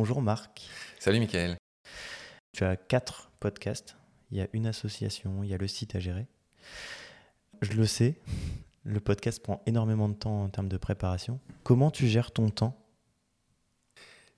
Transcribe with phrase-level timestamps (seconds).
[0.00, 0.62] Bonjour Marc.
[1.00, 1.56] Salut Michael.
[2.52, 3.96] Tu as quatre podcasts.
[4.30, 6.28] Il y a une association, il y a le site à gérer.
[7.62, 8.14] Je le sais,
[8.84, 11.40] le podcast prend énormément de temps en termes de préparation.
[11.64, 12.80] Comment tu gères ton temps?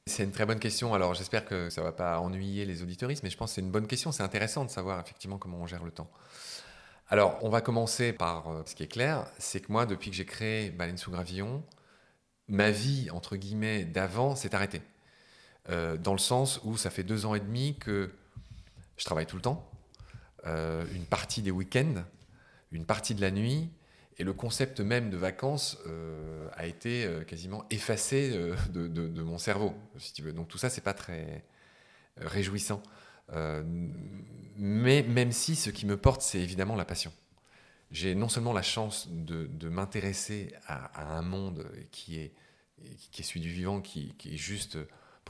[0.07, 0.94] C'est une très bonne question.
[0.94, 3.61] Alors j'espère que ça ne va pas ennuyer les auditoristes, mais je pense que c'est
[3.61, 4.12] une bonne question.
[4.12, 6.11] C'est intéressant de savoir effectivement comment on gère le temps.
[7.11, 10.16] Alors on va commencer par euh, ce qui est clair, c'est que moi depuis que
[10.16, 11.63] j'ai créé Baleine sous Gravillon,
[12.49, 14.80] ma vie entre guillemets d'avant s'est arrêtée.
[15.69, 18.11] Euh, dans le sens où ça fait deux ans et demi que
[18.96, 19.71] je travaille tout le temps,
[20.46, 22.05] euh, une partie des week-ends,
[22.73, 23.71] une partie de la nuit,
[24.19, 28.31] et le concept même de vacances euh, a été quasiment effacé
[28.71, 29.75] de, mon cerveau.
[30.35, 31.45] Donc tout ça, c'est pas très
[32.17, 32.83] réjouissant.
[34.56, 37.12] mais même si ce qui me porte, c'est évidemment la passion.
[37.92, 42.33] J'ai non seulement la chance de, m'intéresser à, un monde qui est,
[43.11, 44.77] qui est celui du vivant, qui, est juste,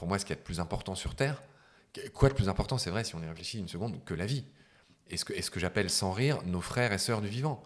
[0.01, 1.43] pour moi, ce qui est le plus important sur Terre.
[2.15, 4.45] Quoi de plus important, c'est vrai, si on y réfléchit une seconde, que la vie.
[5.11, 7.61] Et ce que, ce que j'appelle sans rire nos frères et sœurs du vivant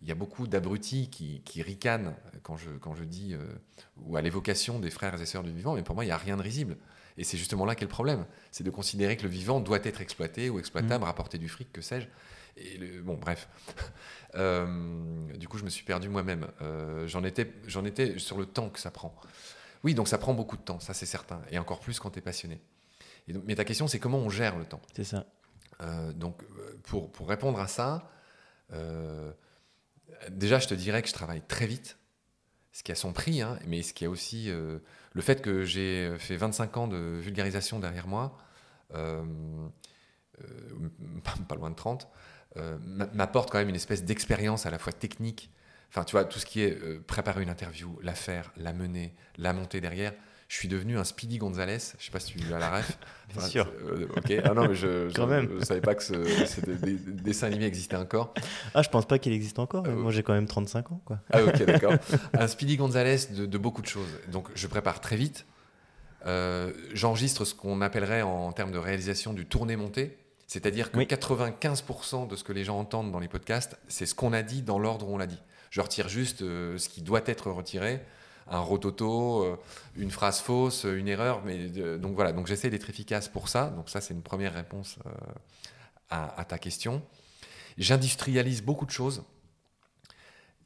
[0.00, 3.42] il y a beaucoup d'abrutis qui, ricanent quand je, quand je dis, euh,
[4.04, 6.16] ou à l'évocation des frères et sœurs du vivant, mais pour moi, il n'y a
[6.16, 6.76] rien de risible.
[7.18, 8.26] Et c'est justement là qu'est le problème.
[8.52, 11.06] C'est de considérer que le vivant doit être exploité ou exploitable, mmh.
[11.06, 12.06] rapporter du fric, que sais-je.
[12.56, 13.48] Et bon, bref.
[14.34, 14.66] Euh,
[15.36, 16.46] du coup, je me suis perdu moi-même.
[16.62, 19.14] Euh, j'en étais, j'en étais sur le temps que ça prend.
[19.84, 21.42] Oui, donc ça prend beaucoup de temps, ça c'est certain.
[21.50, 22.60] Et encore plus quand tu es passionné.
[23.28, 24.82] Et mais ta question, c'est comment on gère le temps?
[24.94, 25.26] C'est ça.
[26.14, 26.42] donc,
[26.84, 28.10] pour, pour, répondre à ça,
[30.30, 31.98] déjà, je te dirais que je travaille très vite,
[32.72, 34.78] ce qui a son prix, hein, mais ce qui a aussi euh,
[35.12, 38.38] le fait que j'ai fait 25 ans de vulgarisation derrière moi,
[38.94, 39.22] euh,
[40.42, 40.88] euh,
[41.48, 42.08] pas, loin de 30,
[43.14, 45.50] m'apporte quand même une espèce d'expérience à la fois technique.
[45.92, 49.52] Enfin, tu vois, tout ce qui est préparer une interview, la faire, la mener, la
[49.52, 50.12] monter derrière
[50.52, 51.78] je suis devenu un Speedy Gonzalez.
[51.98, 52.98] Je sais pas si tu as la ref.
[53.34, 53.72] Bien sûr.
[53.86, 54.34] Euh, ok.
[54.44, 56.12] Ah non, mais je, je, savais pas que ce,
[57.10, 58.34] dessin animé existait encore.
[58.74, 59.86] Ah, je pense pas qu'il existe encore.
[59.86, 61.20] Euh, moi, j'ai quand même 35 ans, quoi.
[61.32, 61.94] Ah, ok, d'accord.
[62.34, 64.10] un Speedy Gonzalez de, beaucoup de choses.
[64.30, 65.46] Donc, je prépare très vite.
[66.26, 70.18] Euh, j'enregistre ce qu'on appellerait en termes de réalisation du tourné-monté.
[70.48, 74.34] C'est-à-dire que 95% de ce que les gens entendent dans les podcasts, c'est ce qu'on
[74.34, 75.40] a dit dans l'ordre où on l'a dit.
[75.72, 78.00] Je retire juste ce qui doit être retiré
[78.52, 79.56] un rototo, euh,
[79.96, 81.42] une phrase fausse, une erreur.
[81.44, 81.68] Mais,
[81.98, 83.70] donc voilà, donc j'essaie d'être efficace pour ça.
[83.70, 85.10] Donc ça, c'est une première réponse euh,
[86.10, 87.02] à, ta question.
[87.78, 89.24] J'industrialise beaucoup de choses.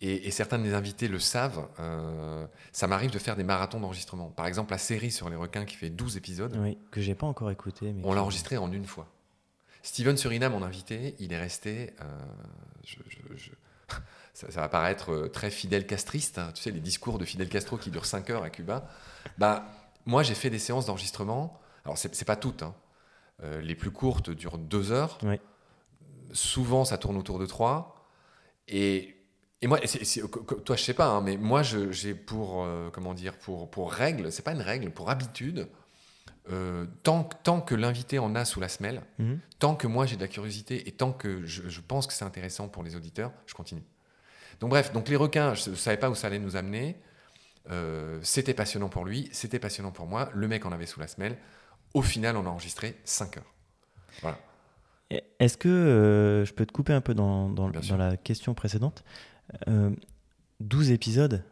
[0.02, 4.28] Et, certains de mes invités le savent, euh, ça m'arrive de faire des marathons d'enregistrement.
[4.28, 6.54] Par exemple, la série sur les requins qui fait 12 épisodes.
[6.60, 7.92] Oui, que j'ai pas encore écouté.
[7.92, 9.08] Mais on l'a enregistré en une fois.
[9.82, 11.94] Steven Surinam, mon invité, il est resté.
[12.84, 12.96] je,
[14.36, 16.50] ça, va paraître euh, très Fidel castriste, hein.
[16.54, 18.86] tu sais, les discours de Fidel Castro qui durent 5 heures à Cuba.
[19.38, 19.66] Bah,
[20.04, 21.58] moi, j'ai fait des séances d'enregistrement.
[21.84, 22.62] Alors, c'est pas toutes.
[22.62, 22.74] Hein.
[23.42, 25.18] Euh, les plus courtes durent 2 heures.
[26.32, 28.06] Souvent, ça tourne autour de 3.
[28.68, 29.16] Et,
[29.62, 29.78] et moi,
[30.64, 34.30] toi, je sais pas, hein, mais moi, j'ai pour, euh, comment dire, pour, pour règle,
[34.30, 35.66] c'est pas une règle, pour habitude,
[37.02, 39.40] tant, tant, que l'invité en a sous la semelle, mhm.
[39.58, 42.24] tant que moi j'ai de la curiosité et tant que je, je pense que c'est
[42.24, 43.82] intéressant pour les auditeurs, je continue.
[44.60, 46.96] Donc bref, donc les requins, je ne savais pas où ça allait nous amener.
[47.70, 50.30] Euh, c'était passionnant pour lui, c'était passionnant pour moi.
[50.34, 51.36] Le mec en avait sous la semelle.
[51.94, 53.54] Au final, on a enregistré 5 heures.
[54.22, 54.38] Voilà.
[55.38, 59.04] Est-ce que euh, je peux te couper un peu dans, dans, la question précédente
[60.60, 61.44] 12 euh, épisodes,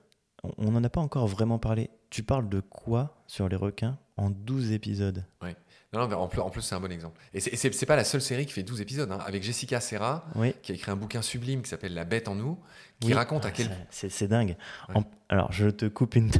[0.58, 1.90] on n'en a pas encore vraiment parlé.
[2.10, 5.24] Tu parles de quoi sur les requins en 12 épisodes?
[5.42, 5.50] Oui.
[5.94, 7.20] Non, en plus, en plus c'est un bon exemple.
[7.32, 9.10] Et c'est pas la seule série qui fait 12 épisodes.
[9.10, 9.18] Hein.
[9.24, 10.26] Avec Jessica Serra,
[10.62, 12.58] qui a écrit un bouquin sublime qui s'appelle La bête en nous,
[13.00, 13.70] qui raconte à ah, quel.
[13.90, 14.56] C'est dingue.
[15.28, 16.30] Alors, je te coupe une,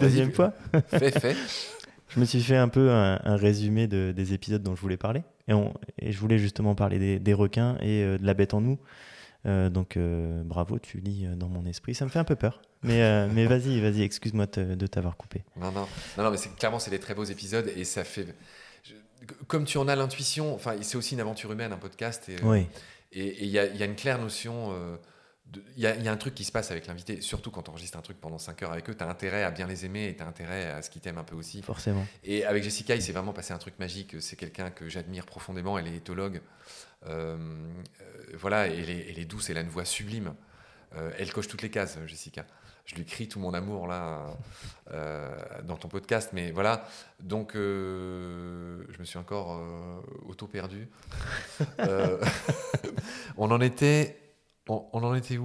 [0.00, 0.52] deuxième fois.
[0.88, 1.36] Fais, fais.
[2.08, 5.22] je me suis fait un peu un, résumé de, des épisodes dont je voulais parler.
[5.48, 5.52] Et,
[5.98, 8.78] et je voulais justement parler des, requins et euh, de la bête en nous.
[9.46, 11.94] Euh, donc euh, bravo, tu lis dans mon esprit.
[11.94, 12.62] Ça me fait un peu peur.
[12.82, 15.42] Mais, mais vas-y, vas-y, excuse-moi de t'avoir coupé.
[15.56, 15.86] Non, non,
[16.16, 18.26] non, non mais clairement, c'est des très beaux épisodes et ça fait
[19.46, 22.28] comme tu en as l'intuition, enfin, c'est aussi une aventure humaine, un podcast.
[22.28, 22.66] Et oui.
[23.12, 24.72] Et il y, a une claire notion.
[24.72, 24.96] Euh,
[25.76, 28.02] il y, a un truc qui se passe avec l'invité, surtout quand tu enregistres un
[28.02, 30.22] truc pendant 5 heures avec eux, tu as intérêt à bien les aimer et tu
[30.22, 31.62] as intérêt à ce qu'ils t'aiment un peu aussi.
[31.62, 32.04] Forcément.
[32.24, 34.16] Et avec Jessica, il s'est vraiment passé un truc magique.
[34.20, 35.78] C'est quelqu'un que j'admire profondément.
[35.78, 36.40] Elle est éthologue.
[37.06, 37.36] Euh,
[38.00, 40.34] euh, voilà, et elle est, elle est, douce, elle a une voix sublime.
[41.18, 42.46] elle coche toutes les cases, Jessica
[42.84, 44.36] je lui crie tout mon amour là
[44.92, 45.34] euh,
[45.64, 46.30] dans ton podcast.
[46.32, 46.86] Mais voilà,
[47.20, 50.88] donc euh, je me suis encore euh, auto perdu.
[53.36, 54.18] on en était,
[54.68, 55.44] on, en était où?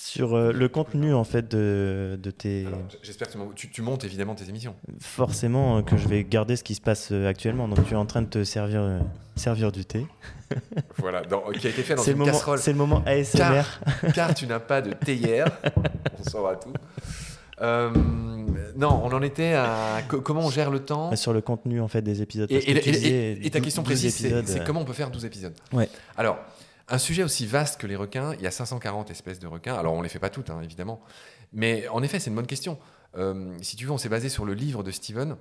[0.00, 2.66] Sur euh, le contenu en fait de, de tes.
[3.02, 4.76] J'espère que tu, tu, montes évidemment tes émissions.
[5.00, 7.66] Forcément euh, que je vais garder ce qui se passe euh, actuellement.
[7.66, 9.00] Donc tu es en train de te servir, euh,
[9.34, 10.06] servir du thé.
[10.98, 12.58] Voilà, dans- qui a été fait dans C'est le, une moment, casserole.
[12.60, 13.62] c'est le moment ASMR.
[14.14, 15.48] car tu n'as pas de théière.
[16.18, 16.72] on saura tout.
[17.60, 17.90] Euh,
[18.76, 21.14] non, on en était à co- comment on gère le temps.
[21.16, 22.50] Sur le contenu en fait des épisodes.
[22.52, 22.56] Et,
[23.44, 24.14] et- ta 12 question précise,
[24.46, 25.54] c'est comment on peut faire 12 épisodes?
[25.72, 25.88] Ouais.
[26.16, 26.38] Alors,
[26.88, 29.74] un sujet aussi vaste que les requins, il y a 540 espèces de requins.
[29.74, 31.00] Alors, on les fait pas toutes, hein, évidemment.
[31.52, 32.78] Mais en effet, c'est une bonne question.
[33.16, 35.36] Euh, si tu veux, on s'est basé sur le livre de Steven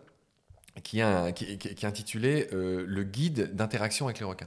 [0.83, 4.45] qui, a un- qui- qui- qui est intitulé euh, Le guide d'interaction avec les requins.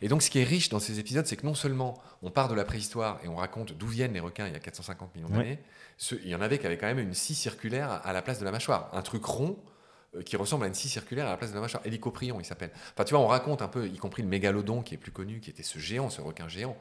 [0.00, 2.48] Et donc, ce qui est riche dans ces épisodes, c'est que non seulement on part
[2.48, 5.28] de la préhistoire et on raconte d'où viennent les requins il y a 450 millions
[5.38, 5.58] d'années,
[6.22, 8.44] il y en avait qui avaient quand même une scie circulaire à la place de
[8.44, 8.88] la mâchoire.
[8.92, 9.56] Un truc rond
[10.26, 11.82] qui ressemble à une scie circulaire à la place de la mâchoire.
[11.86, 12.70] Hélicoprion, il s'appelle.
[12.94, 15.40] Enfin, tu vois, on raconte un peu, y compris le mégalodon qui est plus connu,
[15.40, 16.76] qui était ce géant, ce requin géant.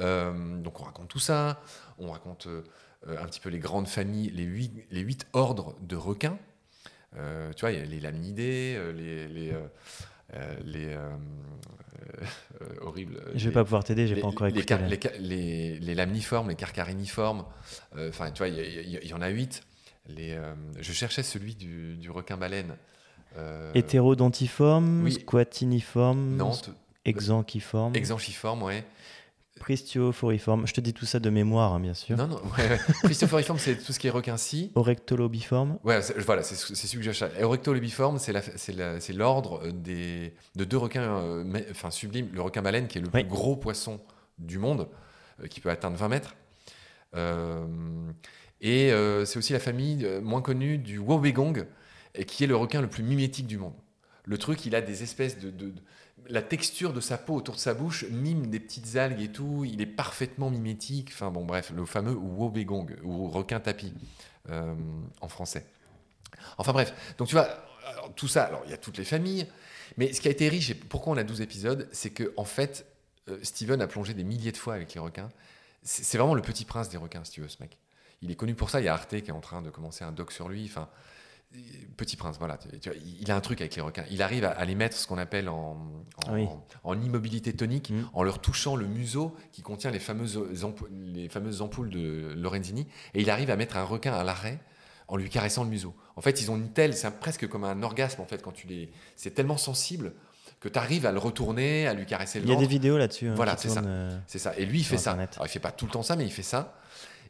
[0.00, 1.60] Euh, donc, on raconte tout ça.
[1.98, 2.62] On raconte euh,
[3.08, 6.38] euh, un petit peu les grandes familles, les huit, les huit ordres de requins.
[7.16, 9.28] Euh, tu vois, il y a les laminidés, euh, les.
[9.28, 9.60] les euh,
[10.34, 11.08] euh, les euh,
[12.60, 13.22] euh, horribles.
[13.34, 14.74] Je vais pas pouvoir t'aider, j'ai pas encore écouté.
[14.88, 17.44] les les- les lamniformes, les carcariniformes,
[17.96, 19.62] euh, enfin, tu vois, il y en a huit.
[20.08, 22.76] Les, euh, je cherchais celui du, du requin-baleine.
[23.36, 25.12] Euh, Hétérodontiforme, oui.
[25.12, 26.70] squatiniforme, Nantes,
[27.04, 28.84] exanquiforme, exanchiforme, ouais.
[29.60, 30.66] pristiophoriforme.
[30.66, 32.16] Je te dis tout ça de mémoire, hein, bien sûr.
[32.16, 32.78] Non, non, ouais, ouais.
[33.04, 34.72] Christophoriforme, c'est tout ce qui est requin-scie.
[34.74, 37.38] Orectolobiforme, Ouais, voilà, c'est celui que je cherchais.
[37.40, 42.30] Erectolobiforme, c'est l'ordre des de deux requins, euh, mais- enfin sublimes.
[42.32, 43.24] Le requin-baleine, qui est le Oui.
[43.24, 44.00] plus gros poisson
[44.38, 44.88] du monde,
[45.42, 46.34] euh, qui peut atteindre 20 mètres.
[47.14, 47.66] Euh,
[48.60, 51.66] et euh, c'est aussi la famille euh, moins connue du Wobegong,
[52.26, 53.74] qui est le requin le plus mimétique du monde.
[54.24, 55.72] Le truc, il a des espèces de,
[56.28, 59.64] la texture de sa peau autour de sa bouche mime des petites algues et tout.
[59.64, 61.10] Il est parfaitement mimétique.
[61.12, 63.94] Enfin bon, bref, le fameux Wobegong ou requin tapis
[64.50, 64.74] euh,
[65.20, 65.64] en français.
[66.58, 67.48] Enfin bref, donc tu vois,
[68.16, 69.46] tout ça, alors il y a toutes les familles,
[69.96, 72.44] mais ce qui a été riche et pourquoi on a 12 épisodes, c'est que en
[72.44, 72.86] fait,
[73.42, 75.30] Steven a plongé des milliers de fois avec les requins.
[75.82, 77.78] C'est vraiment le petit prince des requins, si tu veux, ce mec.
[78.22, 78.80] Il est connu pour ça.
[78.80, 80.64] Il y a Arte qui est en train de commencer un doc sur lui.
[80.64, 80.88] Enfin,
[81.96, 82.58] petit prince, voilà.
[82.58, 84.04] Tu- tu vois, il a un truc avec les requins.
[84.10, 85.78] Il arrive à, à les mettre ce qu'on appelle en,
[86.26, 86.46] en, Oui.
[86.84, 88.08] en immobilité tonique, Mhm.
[88.12, 92.86] en leur touchant le museau qui contient les fameuses, ampou- les fameuses ampoules de Lorenzini.
[93.14, 94.60] Et il arrive à mettre un requin à l'arrêt
[95.06, 95.94] en lui caressant le museau.
[96.16, 98.66] En fait, ils ont une telle, c'est presque comme un orgasme en fait quand tu
[98.66, 100.12] les, c'est tellement sensible
[100.60, 102.98] que tu arrives à le retourner, à lui caresser le Il y a des vidéos
[102.98, 103.28] là-dessus.
[103.28, 103.80] hein, Voilà, c'est ça.
[103.80, 104.54] euh, C'est ça.
[104.58, 105.12] Et lui, il fait ça.
[105.12, 106.74] Alors, il fait pas tout le temps ça, mais il fait ça.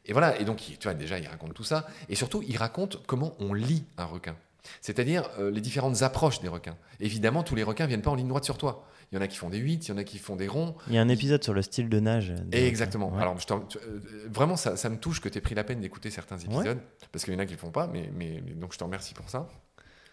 [0.08, 0.40] Et voilà.
[0.40, 1.86] Et donc, tu vois, déjà, il raconte tout ça.
[2.08, 4.34] Et surtout, il raconte comment on lit un requin.
[4.80, 6.76] C'est-à-dire euh, les différentes approches des requins.
[7.00, 8.84] Évidemment, tous les requins viennent pas en ligne droite sur toi.
[9.10, 10.48] Il y en a qui font des 8, il y en a qui font des
[10.48, 10.74] ronds.
[10.88, 12.34] Il y a un épisode sur le style de nage.
[12.52, 13.10] Exactement.
[13.10, 13.22] Ouais.
[13.22, 14.00] Alors, je t'en- tu- euh,
[14.30, 16.78] vraiment, ça, ça me touche que tu aies pris la peine d'écouter certains épisodes,
[17.10, 18.78] parce qu'il y en a qui ne le font pas, mais, mais, mais donc je
[18.78, 19.48] te remercie pour ça.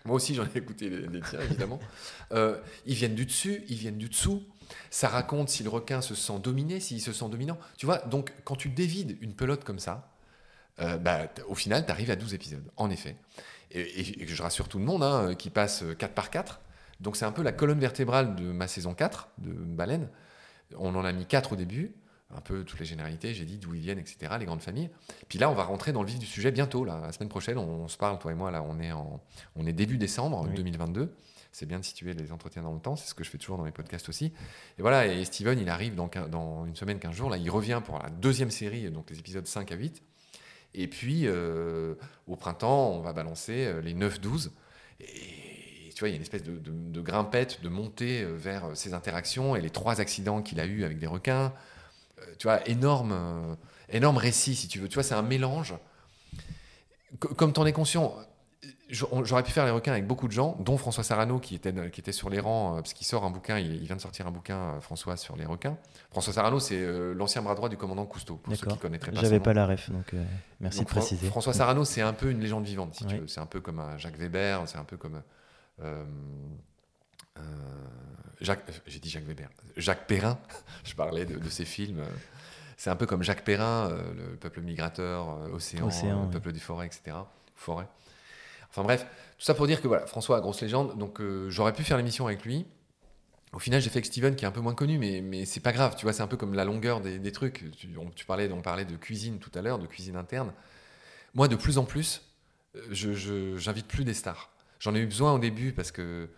[0.06, 1.80] Moi aussi, j'en ai écouté les, les tiens, évidemment.
[2.32, 4.44] Euh, ils viennent du dessus, ils viennent du dessous.
[4.90, 7.58] Ça raconte si le requin se sent dominé, s'il se sent dominant.
[7.78, 10.10] Tu vois, donc quand tu dévides une pelote comme ça,
[10.80, 13.16] euh, bah, au final, tu arrives à 12 épisodes, en effet.
[13.72, 16.62] Et, je rassure tout le monde, hein, qui passe 4 par 4.
[17.02, 20.10] Donc c'est un peu la colonne vertébrale de ma saison 4 de Baleine.
[20.78, 21.94] On en a mis 4 au début,
[22.34, 24.90] un peu toutes les généralités, j'ai dit d'où ils viennent, etc., les grandes familles.
[25.30, 27.58] Puis là, on va rentrer dans le vif du sujet bientôt, là, la semaine prochaine,
[27.58, 29.22] on, on se parle, toi et moi, là, on est, en,
[29.56, 30.54] on est début décembre Oui.
[30.56, 31.14] 2022.
[31.52, 33.58] C'est bien de situer les entretiens dans le temps, c'est ce que je fais toujours
[33.58, 34.34] dans mes podcasts aussi.
[34.78, 37.82] Et voilà, et Steven, il arrive dans, dans une semaine, 15 jours, là, il revient
[37.86, 40.02] pour la deuxième série, donc les épisodes 5 à 8.
[40.74, 41.96] Et puis, euh,
[42.28, 44.50] au printemps, on va balancer euh, les 9-12.
[45.00, 48.34] Et tu vois, il y a une espèce de, de- de grimpette, de montée euh,
[48.36, 51.54] vers ces interactions et les trois accidents qu'il a eu avec des requins.
[52.20, 53.56] Euh, tu vois, énorme, euh,
[53.90, 54.88] énorme récit, si tu veux.
[54.88, 55.74] Tu vois, c'est un mélange.
[57.20, 58.16] Co- Comme tu en es conscient,
[58.90, 62.02] j'aurais pu faire les requins avec beaucoup de gens, dont François Sarano, qui était, qui
[62.02, 64.28] était sur les rangs, euh, parce qu'il sort un bouquin, il, il vient de sortir
[64.28, 65.78] un bouquin, François, sur les requins.
[66.12, 69.22] François Sarano, c'est euh, l'ancien bras droit du commandant Cousteau, pour ceux qui connaîtraient pas
[69.22, 70.24] J'avais pas la ref, donc euh,
[70.60, 71.28] merci Donc, de préciser.
[71.28, 73.28] François Sarano, c'est un peu une légende vivante, si tu veux.
[73.28, 75.22] C'est un peu comme un Jacques Weber, c'est un peu comme.
[75.82, 76.04] euh,
[77.38, 77.42] euh,
[78.42, 79.50] Jacques, euh, j'ai dit Jacques Weber.
[79.78, 80.38] Jacques Perrin,
[80.84, 82.04] je parlais de, de ses films.
[82.78, 86.32] C'est un peu comme Jacques Perrin, euh, le peuple migrateur, euh, océan, Océan, oui.
[86.32, 87.18] peuple des forêts, etc.
[87.56, 87.88] Forêt.
[88.70, 89.06] Enfin bref,
[89.38, 92.44] tout ça pour dire que voilà, François, grosse légende, donc j'aurais pu faire l'émission avec
[92.44, 92.66] lui.
[93.54, 95.62] Au final, j'ai fait avec Steven, qui est un peu moins connu, mais, mais c'est
[95.62, 97.72] pas grave, tu vois, c'est un peu comme la longueur des, des trucs.
[97.78, 100.52] Tu, on, tu parlais, on parlait de cuisine tout à l'heure, de cuisine interne.
[101.36, 102.22] Moi, de plus en plus,
[102.92, 104.50] je, j'invite plus des stars.
[104.80, 106.30] J'en ai eu besoin au début parce que,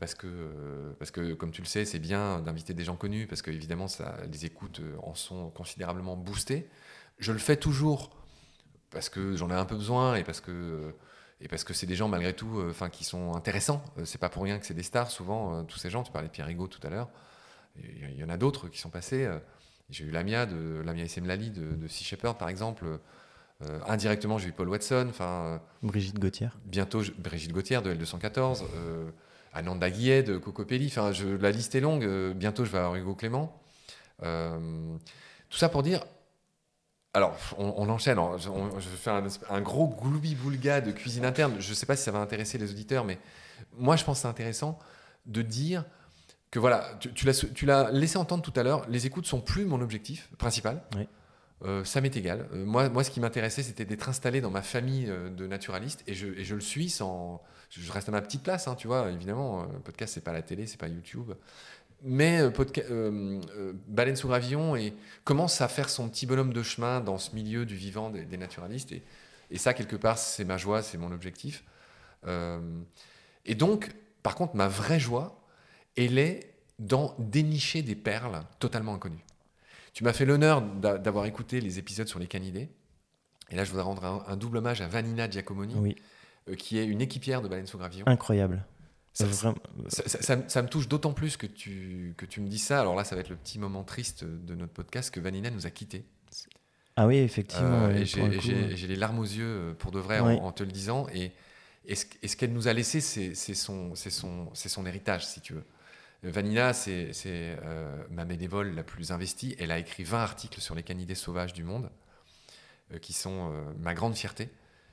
[0.00, 3.26] parce que, euh, parce que, comme tu le sais, c'est bien d'inviter des gens connus
[3.26, 6.68] parce que évidemment, ça, les écoutes euh, en sont considérablement boostées.
[7.18, 8.10] Je le fais toujours
[8.90, 10.94] parce que j'en ai un peu besoin et parce que
[11.40, 13.84] et parce que c'est des gens malgré tout, enfin qui sont intéressants.
[14.04, 15.64] c'est pas pour rien que c'est des stars souvent.
[15.64, 17.10] tous ces gens, tu parlais de Pierre Rigaud tout à l'heure.
[17.76, 19.28] Il y en a d'autres qui sont passés.
[19.90, 23.00] J'ai eu Lamia de Lamia Essemlali de, de Sea Shepherd par exemple.
[23.62, 25.06] Euh, indirectement, j'ai eu Paul Watson.
[25.08, 26.48] Enfin, Brigitte Gauthier.
[26.64, 28.62] Bientôt, Brigitte Gauthier de L214.
[28.74, 29.10] Euh,
[29.54, 30.88] Ananda Guillet de Coco Pelli.
[30.88, 32.04] Enfin, la liste est longue.
[32.04, 33.58] Euh, bientôt, je vais avoir Hugo Clément.
[34.22, 34.96] Euh,
[35.48, 36.04] tout ça pour dire.
[37.14, 38.18] Alors, on, enchaîne.
[38.38, 41.54] je fais un, un gros gloubi-boulga de cuisine interne.
[41.60, 43.18] Je ne sais pas si ça va intéresser les auditeurs, mais
[43.78, 44.80] moi, je pense que c'est intéressant
[45.24, 45.84] de dire
[46.50, 49.80] que voilà, tu, tu l'as laissé entendre tout à l'heure, les écoutes sont plus mon
[49.80, 50.82] objectif principal.
[50.96, 51.06] Oui.
[51.64, 52.46] Euh, ça m'est égal.
[52.52, 56.04] Euh, moi, moi, ce qui m'intéressait, c'était d'être installé dans ma famille euh, de naturalistes,
[56.06, 57.42] et je, le suis sans.
[57.70, 59.10] Je reste à ma petite place, hein, tu vois.
[59.10, 61.32] Évidemment, podcast, c'est pas la télé, c'est pas YouTube,
[62.02, 62.40] mais
[63.88, 64.94] Baleine sous gravillon et
[65.24, 68.92] commence à faire son petit bonhomme de chemin dans ce milieu du vivant des, naturalistes,
[68.92, 69.02] et,
[69.50, 71.64] et, ça, quelque part, c'est ma joie, c'est mon objectif.
[73.44, 73.90] et donc,
[74.22, 75.42] par contre, ma vraie joie,
[75.96, 79.24] elle est dans dénicher des perles totalement inconnues.
[79.94, 82.68] Tu m'as fait l'honneur d'avoir écouté les épisodes sur les canidés.
[83.50, 85.94] Et là, je voudrais rendre un, double hommage à Vanina Giacomoni,
[86.48, 88.04] euh, qui est une équipière de Baleine sous Gravillon.
[88.08, 88.66] Incroyable.
[89.12, 92.80] Ça, me touche d'autant plus que tu, que tu me dis ça.
[92.80, 95.66] Alors là, ça va être le petit moment triste de notre podcast que Vanina nous
[95.66, 96.04] a quittés.
[96.96, 97.88] Ah oui, effectivement.
[97.88, 101.06] Euh, j'ai les larmes aux yeux euh, pour de vrai en, te le disant.
[101.14, 101.30] Et,
[101.86, 105.64] et ce, qu'elle nous a laissé, c'est son, son, son héritage, si tu veux?
[106.30, 109.54] Vanina, c'est euh, ma bénévole la plus investie.
[109.58, 111.90] Elle a écrit 20 articles sur les canidés sauvages du monde,
[112.92, 114.48] euh, qui sont euh, ma grande fierté.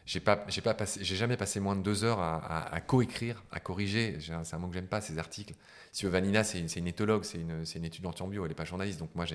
[0.05, 4.17] J'ai pas, pas jamais passé moins de deux heures à, coécrire, à corriger.
[4.19, 5.53] C'est un mot que j'aime pas ces articles.
[5.93, 8.99] Si Vanina, c'est une, éthologue, c'est une, une, étudiante en bio, elle n'est pas journaliste.
[8.99, 9.25] Donc moi,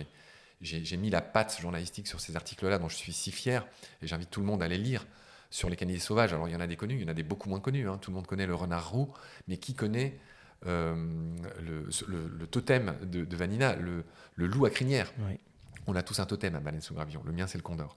[0.60, 3.64] j'ai mis la patte journalistique sur ces articles-là, dont je suis si fier.
[4.02, 5.06] Et j'invite tout le monde à les lire
[5.50, 6.34] sur les canidés sauvages.
[6.34, 7.88] Alors il y en a des connus, il y en a des beaucoup moins connus.
[7.88, 7.98] Hein.
[7.98, 9.14] Tout le monde connaît le renard roux,
[9.46, 10.18] mais qui connaît
[10.66, 10.94] euh,
[11.60, 14.04] le, totem de, Vanina, le,
[14.36, 15.12] loup à crinière.
[15.86, 17.22] On a tous un totem à Baleine sous gravillon.
[17.24, 17.96] Le mien, c'est le condor.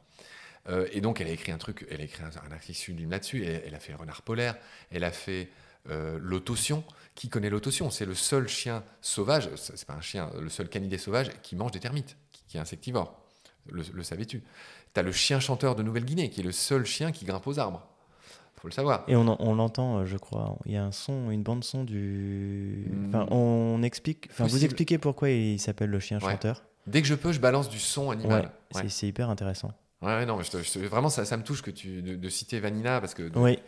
[0.68, 3.10] Euh, et donc, elle a écrit un truc, elle a écrit un, un article sublime
[3.10, 3.46] là-dessus.
[3.46, 4.58] Elle, a fait Renard polaire,
[4.92, 5.50] elle a fait
[5.90, 6.84] euh, l'autotion.
[7.16, 10.98] Qui connaît l'autotion C'est le seul chien sauvage, c'est pas un chien, le seul canidé
[10.98, 13.22] sauvage qui mange des termites, qui, est insectivore.
[13.70, 14.42] Le, le savais-tu?
[14.94, 17.60] Tu as le chien chanteur de Nouvelle-Guinée, qui est le seul chien qui grimpe aux
[17.60, 17.86] arbres
[18.60, 19.04] faut le savoir.
[19.08, 20.58] Et on, on l'entend, euh, je crois.
[20.66, 22.92] Il y a un son, une bande son du.
[23.08, 23.34] Enfin, hmm.
[23.34, 24.28] on explique.
[24.32, 26.64] Enfin, vous expliquez pourquoi il s'appelle le chien chanteur.
[26.88, 28.52] Dès que je peux, je balance du son animal.
[28.74, 29.72] Ouais, C'est hyper intéressant.
[30.02, 30.40] Ouais, non,
[30.90, 33.30] vraiment, ça, ça, me touche que tu de, citer Vanina parce que.
[33.36, 33.60] oui.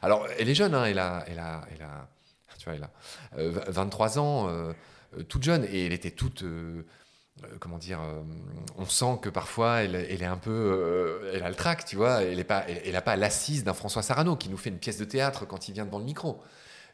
[0.00, 2.08] alors, elle est jeune, hein, elle a, elle a, elle a,
[2.56, 4.72] tu vois, elle a 23 euh, ans, euh,
[5.28, 6.84] toute jeune, et elle était toute euh,
[7.60, 8.22] comment dire, euh,
[8.76, 12.22] on sent que parfois elle, est un peu, euh, elle a le trac, tu vois,
[12.22, 15.04] elle n'a pas, elle, pas l'assise d'un François Sarano qui nous fait une pièce de
[15.04, 16.42] théâtre quand il vient devant le micro.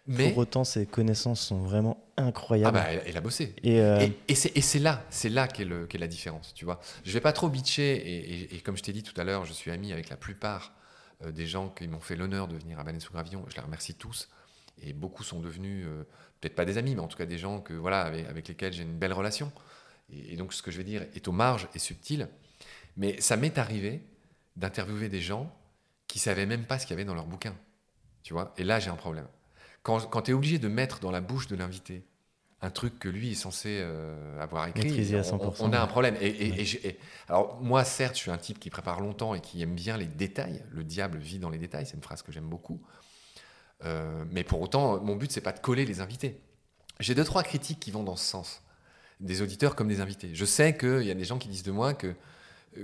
[0.09, 2.77] Mais pour autant, ses connaissances sont vraiment incroyables.
[2.77, 3.55] Ah bah, elle, a bossé.
[3.63, 3.79] Et,
[4.27, 6.81] et, c'est là, c'est là qu'est la différence, tu vois.
[7.05, 9.71] Je vais pas trop bitcher et, comme je t'ai dit tout à l'heure, je suis
[9.71, 10.73] ami avec la plupart
[11.25, 13.45] des gens qui m'ont fait l'honneur de venir à Banet sous Gravillon.
[13.49, 14.29] Je les remercie tous
[14.83, 15.87] et beaucoup sont devenus
[16.41, 18.83] peut-être pas des amis, mais en tout cas des gens que voilà avec lesquels j'ai
[18.83, 19.53] une belle relation
[20.13, 22.29] et, donc ce que je vais dire est aux marges et subtil,
[22.97, 24.03] mais ça m'est arrivé
[24.57, 25.51] d'interviewer des gens
[26.07, 27.55] qui savaient même pas ce qu'il y avait dans leur bouquin.
[28.23, 29.27] Tu vois Et là, j'ai un problème.
[29.83, 32.05] Quand, quand tu es obligé de mettre dans la bouche de l'invité
[32.65, 36.17] un truc que lui est censé euh, avoir écrit, à 100%, on, a un problème.
[36.21, 36.97] Et,
[37.29, 40.07] alors moi, certes, je suis un type qui prépare longtemps et qui aime bien les
[40.07, 40.63] détails.
[40.71, 42.81] Le diable vit dans les détails, c'est une phrase que j'aime beaucoup.
[43.85, 46.41] Euh, mais pour autant, mon but, c'est pas de coller les invités.
[47.01, 48.63] J'ai deux, trois critiques qui vont dans ce sens
[49.23, 50.31] des auditeurs comme des invités.
[50.35, 52.15] Je sais qu'il y a des gens qui disent de moi que,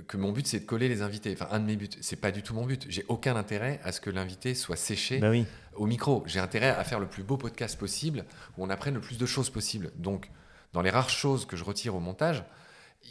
[0.06, 1.32] que mon but c'est de coller les invités.
[1.32, 1.90] Enfin, un de mes buts.
[2.00, 2.86] C'est pas du tout mon but.
[2.88, 5.32] J'ai aucun intérêt à ce que l'invité soit séché bah
[5.74, 6.22] au micro.
[6.26, 8.24] J'ai intérêt à faire le plus beau podcast possible
[8.56, 9.90] où on apprenne le plus de choses possible.
[9.96, 10.30] Donc,
[10.72, 12.44] dans les rares choses que je retire au montage,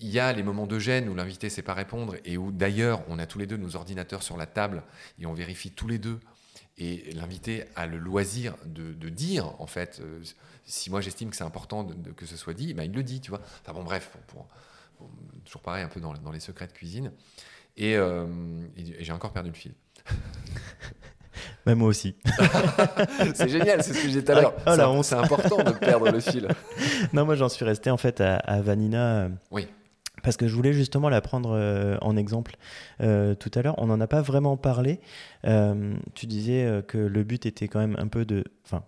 [0.02, 2.52] il y a les moments de gêne où l'invité ne sait pas répondre et où
[2.52, 4.84] d'ailleurs on a tous les deux nos ordinateurs sur la table
[5.20, 6.20] et on vérifie tous les deux
[6.78, 10.22] et l'invité a le loisir de, dire, en fait, euh,
[10.66, 13.20] si moi j'estime que c'est important de, que ce soit dit, ben il le dit,
[13.20, 13.42] tu vois.
[13.62, 14.48] Enfin bon, bref, pour,
[15.44, 17.12] toujours pareil, un peu dans, les secrets de cuisine.
[17.80, 19.74] Euh, et, j'ai encore perdu le fil.
[21.66, 22.16] Mais moi aussi.
[23.36, 24.54] c'est génial, c'est ce que j'ai dit tout à l'heure.
[24.66, 26.48] Oh, c'est important de perdre le fil.
[27.14, 29.30] non, moi j'en suis resté en fait à, à Vanina.
[29.52, 29.68] Oui.
[30.28, 32.58] Parce que je voulais justement la prendre euh, en exemple
[33.00, 33.76] euh, tout à l'heure.
[33.78, 35.00] On n'en a pas vraiment parlé.
[35.46, 38.44] Euh, tu disais que le but était quand même un peu de.
[38.66, 38.84] Enfin,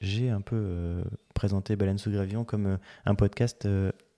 [0.00, 3.68] j'ai un peu présenté Baleine sous Gravillon comme un podcast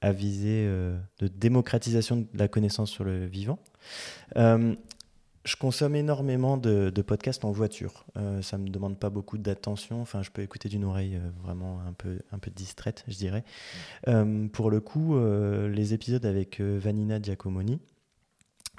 [0.00, 3.58] à viser de démocratisation de la connaissance sur le vivant.
[5.44, 8.06] Je consomme énormément de, podcasts en voiture.
[8.42, 10.00] ça ne me demande pas beaucoup d'attention.
[10.00, 13.44] Enfin, je peux écouter d'une oreille vraiment un peu, un peu distraite, je dirais.
[14.52, 15.18] pour le coup,
[15.68, 17.80] les épisodes avec Vanina Giacomoni,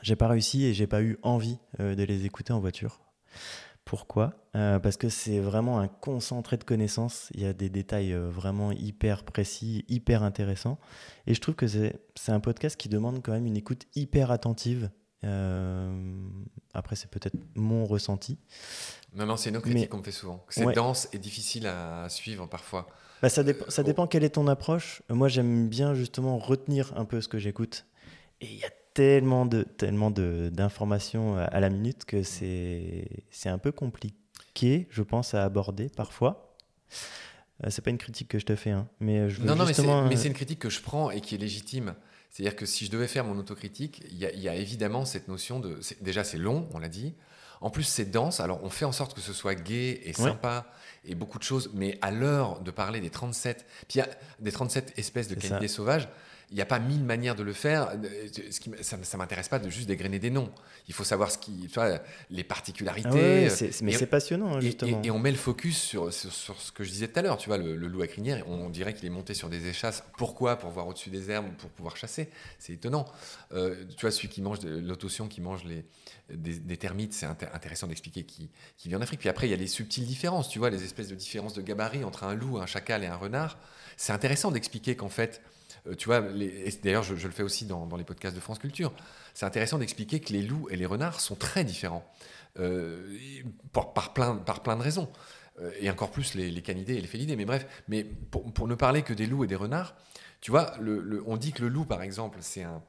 [0.02, 3.02] j'ai pas réussi et j'ai pas eu envie de les écouter en voiture.
[3.86, 4.34] Pourquoi?
[4.56, 7.30] Euh, Parce que c'est vraiment un concentré de connaissances.
[7.34, 10.80] Il y a des détails euh, vraiment hyper précis, hyper intéressants.
[11.28, 14.90] Et je trouve que c'est un podcast qui demande quand même une écoute hyper attentive.
[15.24, 15.92] Euh,
[16.74, 18.38] après, c'est peut-être mon ressenti.
[19.16, 20.46] Non, non, c'est une critique qu'on me fait souvent.
[20.50, 22.88] C'est dense et difficile à suivre parfois.
[23.22, 23.86] Bah, ça, ça oh.
[23.86, 25.02] dépend quelle est ton approche.
[25.10, 27.86] Moi, j'aime bien justement retenir un peu ce que j'écoute.
[28.42, 33.58] Et il y a tellement de tellement d'informations à la minute que c'est c'est un
[33.58, 36.56] peu compliqué, je pense, à aborder parfois.
[37.64, 40.16] Euh, c'est pas une critique que je te fais, hein, mais je non, non, mais
[40.16, 41.96] c'est une critique que je prends et qui est légitime.
[42.34, 45.60] C'est-à-dire que si je devais faire mon autocritique, il y, y, a évidemment cette notion
[45.60, 45.80] de.
[46.02, 47.14] Déjà, c'est long, on l'a dit.
[47.62, 48.40] En plus, c'est dense.
[48.40, 50.66] Alors, on fait en sorte que ce soit gai et sympa
[51.06, 51.70] et beaucoup de choses.
[51.76, 54.02] Mais à l'heure de parler des 37, puis
[54.40, 56.10] des 37 espèces de canidés sauvages,
[56.54, 57.90] il n'y a pas mille manières de le faire.
[57.90, 60.52] Euh, ce qui, ça ne m'intéresse pas de juste dégrainer des noms.
[60.88, 63.48] Il faut savoir ce qui, tu vois, les particularités.
[63.50, 65.02] Ah mais c'est passionnant, justement.
[65.04, 67.38] Et, on met le focus sur, sur, ce que je disais tout à l'heure.
[67.38, 70.04] Tu vois, le, loup à crinière, on, dirait qu'il est monté sur des échasses.
[70.16, 70.58] Pourquoi?
[70.58, 72.30] Pour voir au-dessus des herbes, pour pouvoir chasser.
[72.60, 73.06] C'est étonnant.
[73.54, 75.84] Euh, tu vois, celui qui mange, l'autotion qui mange les,
[76.30, 79.22] des, termites, c'est intéressant d'expliquer qui, qui vit en Afrique.
[79.22, 80.50] Puis après, il y a les subtiles différences.
[80.50, 83.16] Tu vois, les espèces de différences de gabarit entre un loup, un chacal et un
[83.16, 83.58] renard.
[83.98, 85.50] C'est intéressant d'expliquer qu'en fait, euh,
[85.98, 88.94] tu vois, d'ailleurs, je, le fais aussi dans, les podcasts de France Culture.
[89.34, 92.10] C'est intéressant d'expliquer que les loups et les renards sont très différents,
[92.60, 93.18] euh,
[93.72, 95.10] par, plein, par plein de raisons.
[95.62, 97.36] Euh, et encore plus les, canidés et les félidés.
[97.36, 99.96] Mais bref, mais pour, ne parler que des loups et des renards,
[100.42, 100.74] tu vois,
[101.26, 102.82] on dit que le loup, par exemple, c'est un,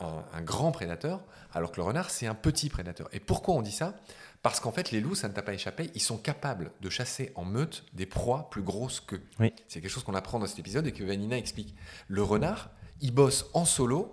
[0.00, 3.08] un, grand prédateur, alors que le renard, c'est un petit prédateur.
[3.12, 3.94] Et pourquoi on dit ça?
[4.42, 7.32] Parce qu'en fait, les loups, ça ne t'a pas échappé, ils sont capables de chasser
[7.36, 9.22] en meute des proies plus grosses qu'eux.
[9.68, 11.76] C'est quelque chose qu'on apprend dans cet épisode et que Vanina explique.
[12.08, 14.12] Le renard, il bosse en solo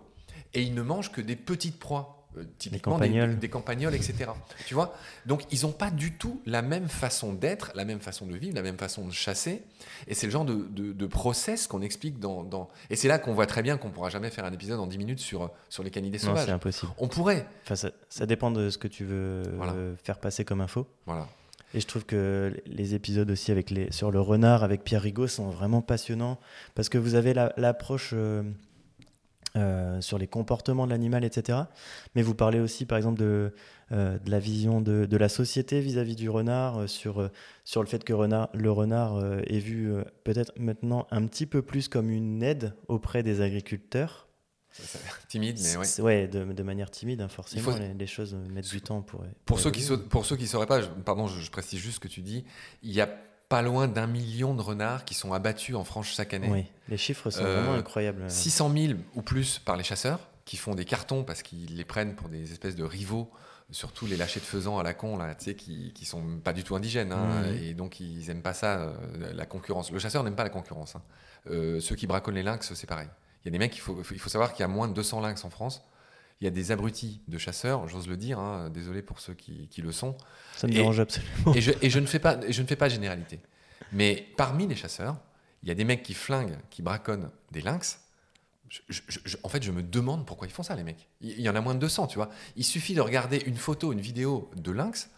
[0.54, 2.19] et il ne mange que des petites proies.
[2.40, 3.96] Euh, typiquement des campagnols.
[3.96, 4.32] etc.
[4.68, 4.96] Tu vois?
[5.26, 8.56] Donc, ils n'ont pas du tout la même façon d'être, la même façon de vivre,
[8.56, 9.64] la même façon de chasser.
[10.08, 12.70] Et c'est le genre de, de, process qu'on explique dans, dans...
[12.90, 14.88] Et c'est là qu'on voit très bien qu'on ne pourra jamais faire un épisode en
[14.88, 16.46] 10 minutes sur, sur les canidés sauvages.
[16.46, 16.92] c'est impossible.
[16.98, 17.48] On pourrait.
[17.64, 19.44] Enfin, ça, dépend de ce que tu veux
[20.04, 20.88] faire passer comme info.
[21.06, 21.28] Voilà.
[21.74, 25.28] Et je trouve que les épisodes aussi avec les, sur le renard avec Pierre Rigaud
[25.28, 26.40] sont vraiment passionnants
[26.76, 28.12] parce que vous avez l'approche...
[28.14, 28.44] Euh,
[29.56, 31.60] euh, sur les comportements de l'animal, etc.
[32.14, 33.54] Mais vous parlez aussi, par exemple, de,
[33.92, 37.30] euh, de la vision de, de la société vis-à-vis du renard, euh, sur,
[37.64, 39.92] sur le fait que renard, le renard est vu
[40.24, 44.28] peut-être maintenant un petit peu plus comme une aide auprès des agriculteurs.
[45.28, 46.02] timide, mais ouais.
[46.02, 49.24] Ouais, de, de manière timide, hein, forcément, les, choses mettent du temps pour.
[49.46, 52.00] Pour, ceux, qui, pour ceux qui ne sauraient pas, pardon, je, je, précise juste ce
[52.00, 52.46] que tu dis,
[52.84, 53.10] il y a
[53.50, 56.50] pas loin d'un million de renards qui sont abattus en France chaque année.
[56.50, 58.30] Oui, les chiffres sont vraiment euh, incroyables.
[58.30, 62.16] 600 000 ou plus par les chasseurs qui font des cartons parce qu'ils les prennent
[62.16, 63.30] pour des espèces de rivaux,
[63.72, 66.76] surtout les lâchers de faisans à la con, là, qui, qui sont pas du tout
[66.76, 67.12] indigènes.
[67.12, 68.94] Hein, et donc, ils n'aiment pas ça, euh,
[69.34, 69.92] la concurrence.
[69.92, 70.96] Le chasseur n'aime pas la concurrence.
[70.96, 71.02] Hein.
[71.52, 73.08] Euh, ceux qui braconnent les lynx, c'est pareil.
[73.44, 74.94] Il y a des mecs, il faut, il faut savoir qu'il y a moins de
[74.94, 75.84] 200 lynx en France.
[76.42, 79.68] Il y a des abrutis de chasseurs, j'ose le dire, hein, désolé pour ceux qui,
[79.68, 80.16] qui, le sont.
[80.56, 81.54] Ça me dérange absolument.
[81.54, 83.40] Et je, et je, ne fais pas, je ne fais pas généralité.
[83.92, 85.18] Mais parmi les chasseurs,
[85.64, 88.00] il y a des mecs qui flinguent, qui braconnent des lynx.
[89.44, 91.10] en fait, je me demande pourquoi ils font ça, les mecs.
[91.22, 92.30] Il y en a moins de 200, tu vois.
[92.56, 95.10] Il suffit de regarder une photo, une vidéo de lynx,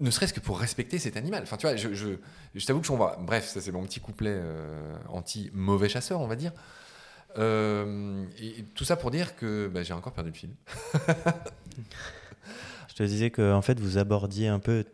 [0.00, 1.42] ne serait-ce que pour respecter cet animal.
[1.42, 2.16] Enfin, tu vois, je,
[2.66, 3.22] t'avoue que je.
[3.22, 6.52] Bref, ça c'est mon petit couplet euh, anti-mauvais chasseur, on va dire.
[7.36, 10.50] Euh, et tout ça pour dire que bah, j'ai encore perdu le fil.
[12.88, 14.84] je te disais que en fait, vous abordiez un peu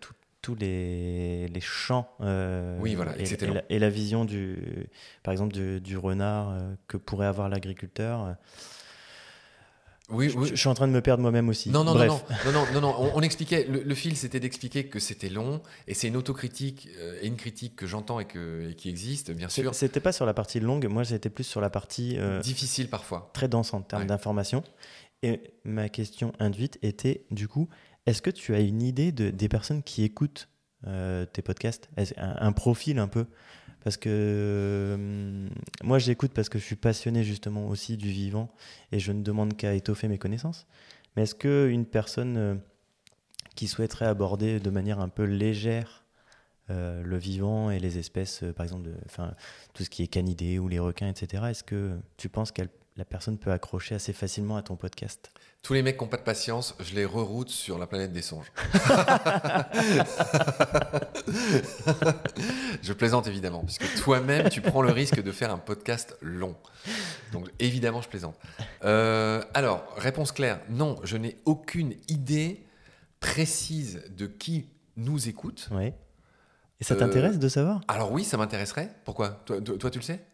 [0.42, 3.24] tous les, les champs euh, oui, voilà, et,
[3.70, 4.58] et, la, vision du,
[5.22, 8.36] par exemple du, du renard euh, que pourrait avoir l'agriculteur.
[10.10, 11.70] Oui, je, je, suis en train de me perdre moi-même aussi.
[11.70, 15.30] Non, non, non, non, non, non, non, On, expliquait, le, fil, c'était d'expliquer que c'était
[15.30, 18.90] long, et c'est une autocritique euh, et une critique que j'entends et, que, et qui
[18.90, 19.74] existe, bien sûr.
[19.74, 23.48] C'était pas sur la partie longue, moi j'étais plus sur la partie difficile parfois, très
[23.48, 24.62] dense en termes d'information.
[25.24, 27.70] Et ma question induite était, du coup,
[28.04, 30.50] est-ce que tu as une idée de, des personnes qui écoutent
[30.86, 31.88] euh, tes podcasts?
[32.18, 33.24] Un, profil un peu
[33.84, 35.48] Parce que euh,
[35.82, 38.50] moi, j'écoute parce que je suis passionné justement aussi du vivant
[38.90, 40.66] et je ne demande qu'à étoffer mes connaissances.
[41.14, 42.54] Mais est-ce qu'une personne euh,
[43.54, 46.04] qui souhaiterait aborder de manière un peu légère
[46.70, 49.34] euh, le vivant et les espèces, euh, par exemple, enfin,
[49.74, 51.44] tout ce qui est canidés ou les requins, etc.
[51.50, 52.62] Est-ce que tu penses que
[52.96, 56.16] la personne peut accrocher assez facilement à ton podcast Tous les mecs qui n'ont pas
[56.16, 58.52] de patience, je les reroute sur la planète des songes.
[62.82, 66.54] je plaisante évidemment, puisque toi-même, tu prends le risque de faire un podcast long.
[67.32, 68.38] Donc évidemment, je plaisante.
[68.84, 72.64] Euh, alors, réponse claire, non, je n'ai aucune idée
[73.18, 75.68] précise de qui nous écoute.
[75.72, 75.92] Oui.
[76.80, 77.80] Et ça t'intéresse de savoir?
[77.88, 78.94] Alors oui, ça m'intéresserait.
[79.04, 79.42] Pourquoi?
[79.46, 80.24] Toi, toi, tu le sais?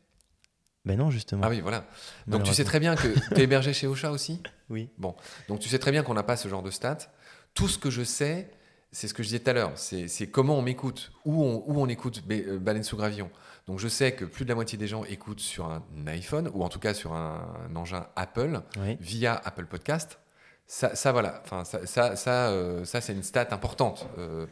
[0.85, 1.43] Ben non, justement.
[1.45, 1.85] Ah oui, voilà.
[2.27, 4.43] Donc tu sais très bien que tu es hébergé chez Ocha aussi?
[4.71, 4.89] Oui.
[4.99, 5.15] Bon,
[5.49, 7.11] donc tu sais très bien qu'on n'a pas ce genre de stats.
[7.55, 8.51] Tout ce que je sais,
[8.93, 11.81] c'est ce que je disais tout à l'heure, c'est comment on m'écoute, où on, où
[11.81, 13.31] on écoute euh, Baleine sous gravillon.
[13.67, 16.65] Donc je sais que plus de la moitié des gens écoutent sur un iPhone, ou
[16.65, 18.61] en tout cas sur un, engin Apple,
[19.01, 20.19] via Apple Podcast.
[20.67, 24.47] Ça, ça voilà, enfin, ça, ça, ça, euh, ça c'est une stat importante euh,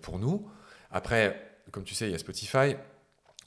[0.00, 0.48] pour nous.
[0.90, 2.76] Après, comme tu sais, il y a Spotify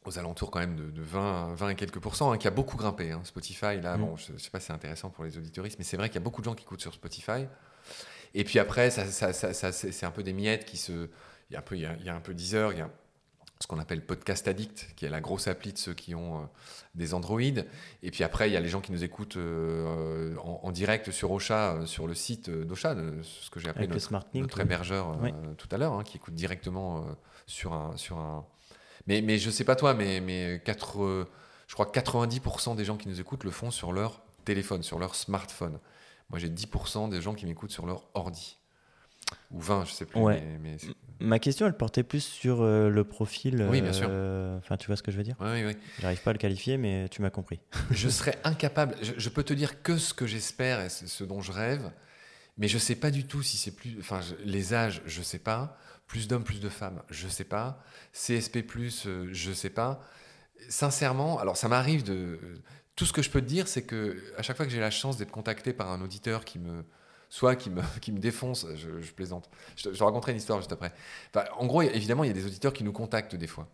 [0.06, 3.12] aux alentours quand même de, 20, 20 et quelques pourcents, hein, qui a beaucoup grimpé.
[3.12, 3.22] Hein.
[3.24, 4.02] Spotify, là, mm.
[4.02, 6.16] bon, je ne sais pas si c'est intéressant pour les auditoristes, mais c'est vrai qu'il
[6.16, 7.46] y a beaucoup de gens qui écoutent sur Spotify.
[8.34, 11.10] Et puis après, ça, c'est un peu des miettes qui se...
[11.50, 12.90] Il y a un peu, il y a, un peu Deezer, il y a
[13.60, 16.46] ce qu'on appelle Podcast Addict, qui est la grosse appli de ceux qui ont euh,
[16.96, 17.40] des Android.
[17.40, 21.32] Et puis après, il y a les gens qui nous écoutent euh, en, direct sur
[21.32, 25.18] Ocha, euh, sur le site d'Ocha, ce que j'ai appelé notre, notre hébergeur
[25.58, 27.06] tout à l'heure, hein, qui écoute directement
[27.46, 27.96] sur un...
[27.98, 28.46] Sur un
[29.08, 31.28] mais, mais je sais pas toi, mais, mais 4,
[31.68, 35.00] je crois que 90% des gens qui nous écoutent le font sur leur téléphone, sur
[35.00, 35.80] leur smartphone.
[36.30, 38.58] Moi, j'ai 10% des gens qui m'écoutent sur leur ordi.
[39.52, 40.22] Ou 20, je sais plus.
[40.22, 40.78] Mais,
[41.20, 43.66] Ma question, elle portait plus sur euh, le profil.
[43.70, 44.08] Oui, bien sûr.
[44.10, 45.36] Euh, enfin, tu vois ce que je veux dire?
[45.40, 45.78] Oui, oui.
[46.00, 47.60] J'arrive pas à le qualifier, mais tu m'as compris.
[47.92, 48.96] je serais incapable.
[49.02, 51.92] Je, peux te dire que ce que j'espère et ce dont je rêve,
[52.58, 53.96] mais je sais pas du tout si c'est plus.
[54.00, 55.78] Enfin, les âges, je sais pas.
[56.08, 57.82] Plus d'hommes, plus de femmes, je sais pas.
[58.14, 58.58] CSP,
[59.06, 60.02] euh, je sais pas.
[60.70, 62.40] Sincèrement, alors ça m'arrive de
[62.96, 64.92] tout ce que je peux te dire, c'est que à chaque fois que j'ai la
[64.92, 66.86] chance d'être contacté par un auditeur qui me,
[67.34, 69.50] soit qui me, qui me défonce, je, plaisante.
[69.76, 70.94] Je, je, raconterai une histoire juste après.
[71.58, 73.68] en gros, évidemment, il y a des auditeurs qui nous contactent des fois.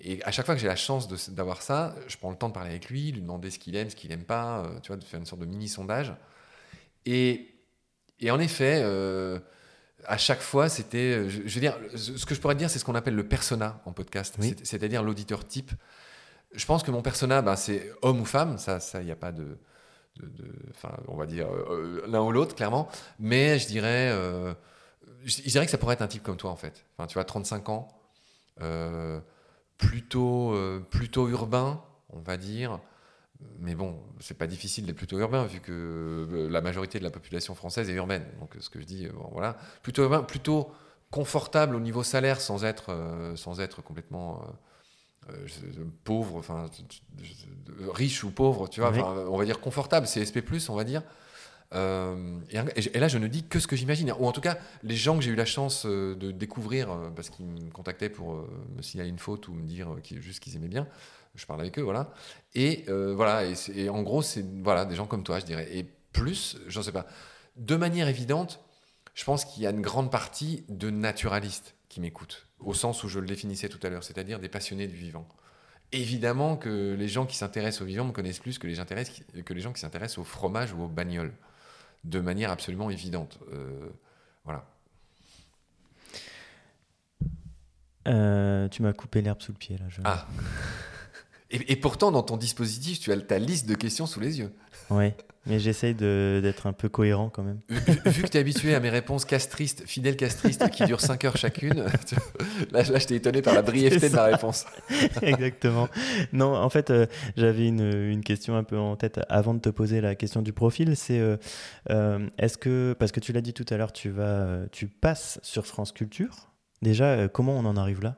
[0.00, 2.54] Et à chaque fois que j'ai la chance d'avoir ça, je prends le temps de
[2.54, 4.98] parler avec lui, lui demander ce qu'il aime, ce qu'il n'aime pas, euh, tu vois,
[4.98, 6.14] de faire une sorte de mini sondage.
[7.06, 7.54] Et,
[8.18, 9.38] et en effet, euh,
[10.06, 12.94] à chaque fois, c'était, je, veux dire, ce que je pourrais dire, c'est ce qu'on
[12.94, 15.72] appelle le persona en podcast, c'est-à-dire l'auditeur type
[16.52, 19.16] je pense que mon persona, ben, c'est homme ou femme, ça, il ça, n'y a
[19.16, 19.58] pas de,
[20.70, 22.88] enfin, on va dire euh, l'un ou l'autre, clairement.
[23.18, 24.52] Mais je dirais, euh,
[25.24, 26.84] je, dirais que ça pourrait être un type comme toi, en fait.
[26.96, 27.88] Enfin, tu vois, 35 ans,
[28.62, 29.20] euh,
[29.78, 30.54] plutôt,
[30.90, 32.80] plutôt urbain, on va dire.
[33.58, 37.54] Mais bon, c'est pas difficile d'être plutôt urbain vu que la majorité de la population
[37.54, 38.24] française est urbaine.
[38.40, 40.72] Donc, ce que je dis, voilà, plutôt urbain, plutôt
[41.10, 42.96] confortable au niveau salaire sans être,
[43.36, 44.42] sans être complètement
[45.28, 46.66] euh, pauvre, enfin,
[47.92, 48.92] riche ou pauvre, tu vois,
[49.28, 51.02] on va dire confortable, CSP+, on va dire.
[51.72, 54.12] Euh, et, là, je ne dis que ce que j'imagine.
[54.18, 57.30] Ou en tout cas, les gens que j'ai eu la chance euh, de découvrir, parce
[57.30, 60.88] qu'ils me contactaient pour me signaler une faute ou me dire juste qu'ils aimaient bien,
[61.34, 62.12] je parle avec eux, voilà.
[62.54, 65.68] Et voilà, et, en gros, c'est voilà, des gens comme toi, je dirais.
[65.72, 67.06] Et plus, j'en sais pas.
[67.56, 68.60] De manière évidente,
[69.14, 73.08] je pense qu'il y a une grande partie de naturalistes qui m'écoutent, au sens où
[73.08, 75.28] je le définissais tout à l'heure, c'est-à-dire des passionnés du vivant.
[75.92, 78.76] Évidemment que les gens qui s'intéressent au vivant me connaissent plus que les,
[79.42, 81.34] que les gens qui s'intéressent au fromage ou aux bagnoles,
[82.04, 83.40] de manière absolument évidente.
[83.52, 83.90] Euh,
[84.44, 84.64] voilà.
[88.08, 89.84] Euh, tu m'as coupé l'herbe sous le pied là.
[90.04, 90.26] Ah.
[91.50, 94.52] Et, et, pourtant, dans ton dispositif, tu as ta liste de questions sous les yeux.
[94.90, 95.12] Oui.
[95.46, 97.60] Mais j'essaye d'être un peu cohérent quand même.
[97.68, 101.36] Vu, que tu es habitué à mes réponses castristes, fidèles castristes, qui durent 5 heures
[101.38, 101.82] chacune,
[102.70, 104.66] là, là je t'ai étonné par la brièveté de ma réponse.
[105.22, 105.88] Exactement.
[106.34, 109.70] Non, en fait, euh, j'avais une, une, question un peu en tête avant de te
[109.70, 110.94] poser la question du profil.
[110.94, 111.38] C'est euh,
[111.88, 115.40] euh, est-ce que, parce que tu l'as dit tout à l'heure, tu, vas, tu passes
[115.42, 116.50] sur France Culture.
[116.82, 118.16] Déjà, comment on en arrive là?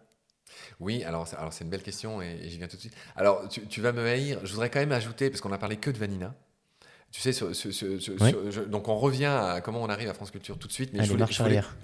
[0.81, 2.95] Oui, alors, alors c'est une belle question et, j'y viens tout de suite.
[3.17, 4.39] Alors, tu, tu, vas me haïr.
[4.45, 6.35] Je voudrais quand même ajouter, parce qu'on a parlé que de Vanina,
[7.13, 7.33] tu sais,
[8.69, 11.13] donc on revient à comment on arrive à France Culture tout de suite, mais je,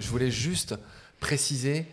[0.08, 0.74] voulais, juste
[1.20, 1.86] préciser,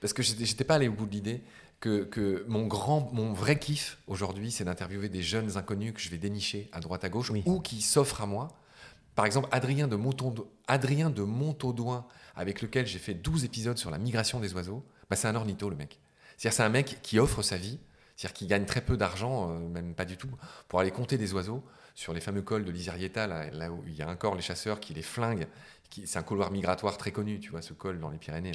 [0.00, 1.42] parce que j'étais pas allé au bout de l'idée,
[1.80, 6.16] que, mon, grand, mon vrai kiff aujourd'hui, c'est d'interviewer des jeunes inconnus que je vais
[6.16, 8.48] dénicher à droite à gauche ou qui s'offrent à moi.
[9.14, 9.98] Par exemple, Adrien de,
[10.66, 15.16] Adrien de Montaudoin, avec lequel j'ai fait 12 épisodes sur la migration des oiseaux, bah,
[15.16, 15.98] c'est un ornitho, le mec.
[16.38, 17.78] C'est-à-dire, c'est un mec qui offre sa vie
[18.16, 20.30] C'est-à-dire qu'ils gagnent très peu d'argent, euh, même pas du tout,
[20.68, 21.62] pour aller compter des oiseaux
[21.94, 24.94] sur les fameux cols de l'Isarieta, là, où il y a encore les chasseurs qui
[24.94, 25.48] les flinguent.
[25.90, 28.52] Qui, c'est un couloir migratoire très connu, tu vois, ce col dans les Pyrénées.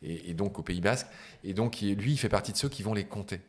[0.00, 1.06] Et, donc au Pays Basque.
[1.44, 3.40] Et donc lui, il fait partie de ceux qui vont les compter.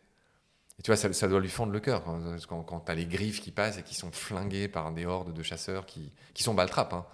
[0.77, 3.39] Et tu vois, ça, doit lui fendre le cœur hein, quand, tu as les griffes
[3.39, 6.93] qui passent et qui sont flinguées par des hordes de chasseurs qui, qui sont baltrapes.
[6.93, 7.05] hein.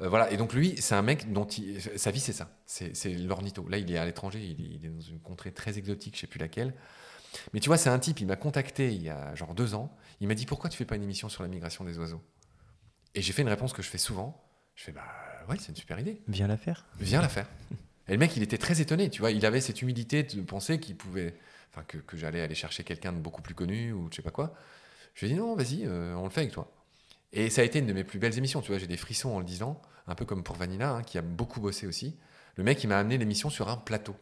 [0.00, 0.30] Euh, voilà.
[0.30, 2.50] Et donc lui, c'est un mec dont il- sa vie, c'est ça.
[2.66, 3.66] C'est, l'ornitho.
[3.68, 6.20] Là, il est à l'étranger, il, est- il est dans une contrée très exotique, je
[6.20, 6.74] sais plus laquelle.
[7.52, 9.94] Mais tu vois, c'est un type, il m'a contacté il y a genre deux ans.
[10.20, 12.22] Il m'a dit Pourquoi tu fais pas une émission sur la migration des oiseaux?
[13.14, 14.42] Et j'ai fait une réponse que je fais souvent.
[14.74, 15.02] Je fais Bah
[15.48, 16.22] ouais, c'est une super idée.
[16.28, 16.86] Viens la faire.
[17.00, 17.48] Viens la faire.
[18.08, 19.30] Et le mec, il était très étonné, tu vois.
[19.32, 21.34] Il avait cette humilité de penser qu'il pouvait,
[21.70, 24.30] enfin, que, que j'allais aller chercher quelqu'un de beaucoup plus connu ou je sais pas
[24.30, 24.54] quoi.
[25.14, 26.72] Je lui ai dit non, vas-y, euh, on le fait avec toi.
[27.32, 28.78] Et ça a été une de mes plus belles émissions, tu vois.
[28.78, 31.60] J'ai des frissons en le disant, un peu comme pour Vanilla, hein, qui a beaucoup
[31.60, 32.16] bossé aussi.
[32.56, 34.16] Le mec, il m'a amené l'émission sur un plateau.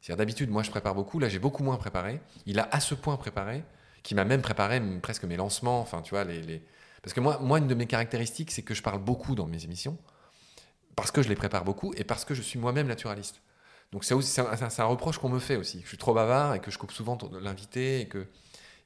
[0.00, 1.18] C'est-à-dire d'habitude, moi, je prépare beaucoup.
[1.18, 2.20] Là, j'ai beaucoup moins préparé.
[2.46, 3.64] Il a à ce point préparé
[4.02, 5.80] qu'il m'a même préparé presque mes lancements.
[5.80, 6.62] Enfin, tu vois, les, les-
[7.02, 9.64] parce que moi, moi, une de mes caractéristiques, c'est que je parle beaucoup dans mes
[9.64, 9.96] émissions
[10.96, 13.40] parce que je les prépare beaucoup et parce que je suis moi-même naturaliste.
[13.92, 14.46] Donc c'est un,
[14.78, 17.16] un reproche qu'on me fait aussi, je suis trop bavard et que je coupe souvent
[17.40, 18.26] l'invité et que,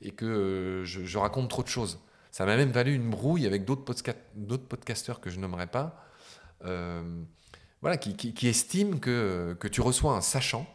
[0.02, 2.00] et que euh, je raconte trop de choses.
[2.32, 4.16] Ça m'a même valu une brouille avec d'autres podca-
[4.68, 6.04] podcasteurs que je nommerai pas,
[6.64, 7.22] euh,
[7.82, 10.66] voilà, qui, qui- qui estiment que, que tu reçois un sachant,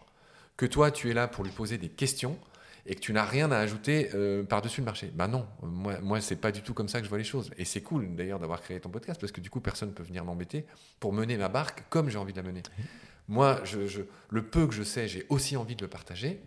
[0.56, 2.38] que toi tu es là pour lui poser des questions
[2.86, 5.12] et que tu n'as rien à ajouter euh, par-dessus le marché.
[5.14, 7.50] Bah non, moi, moi c'est pas du tout comme ça que je vois les choses.
[7.58, 10.04] Et c'est cool d'ailleurs d'avoir créé ton podcast parce que du coup personne ne peut
[10.04, 10.66] venir m'embêter
[11.00, 12.64] pour mener ma barque comme j'ai envie de la mener.
[13.28, 16.40] Moi, je, je- le peu que je sais, j'ai aussi envie de le partager.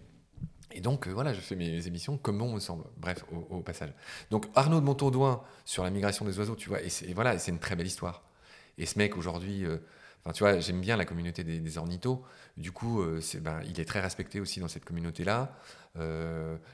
[0.73, 2.85] Et donc, euh, voilà, je fais mes émissions comme bon me semble.
[2.97, 3.93] Bref, au, passage.
[4.31, 7.59] Donc, Arnaud de Montaudoin sur la migration des oiseaux, tu vois, et, voilà, c'est une
[7.59, 8.23] très belle histoire.
[8.79, 9.79] Et ce mec, aujourd'hui, euh,
[10.33, 12.23] tu vois, j'aime bien la communauté des, des ornithos.
[12.57, 15.57] Du coup, euh, c'est, ben, il est très respecté aussi dans cette communauté-là.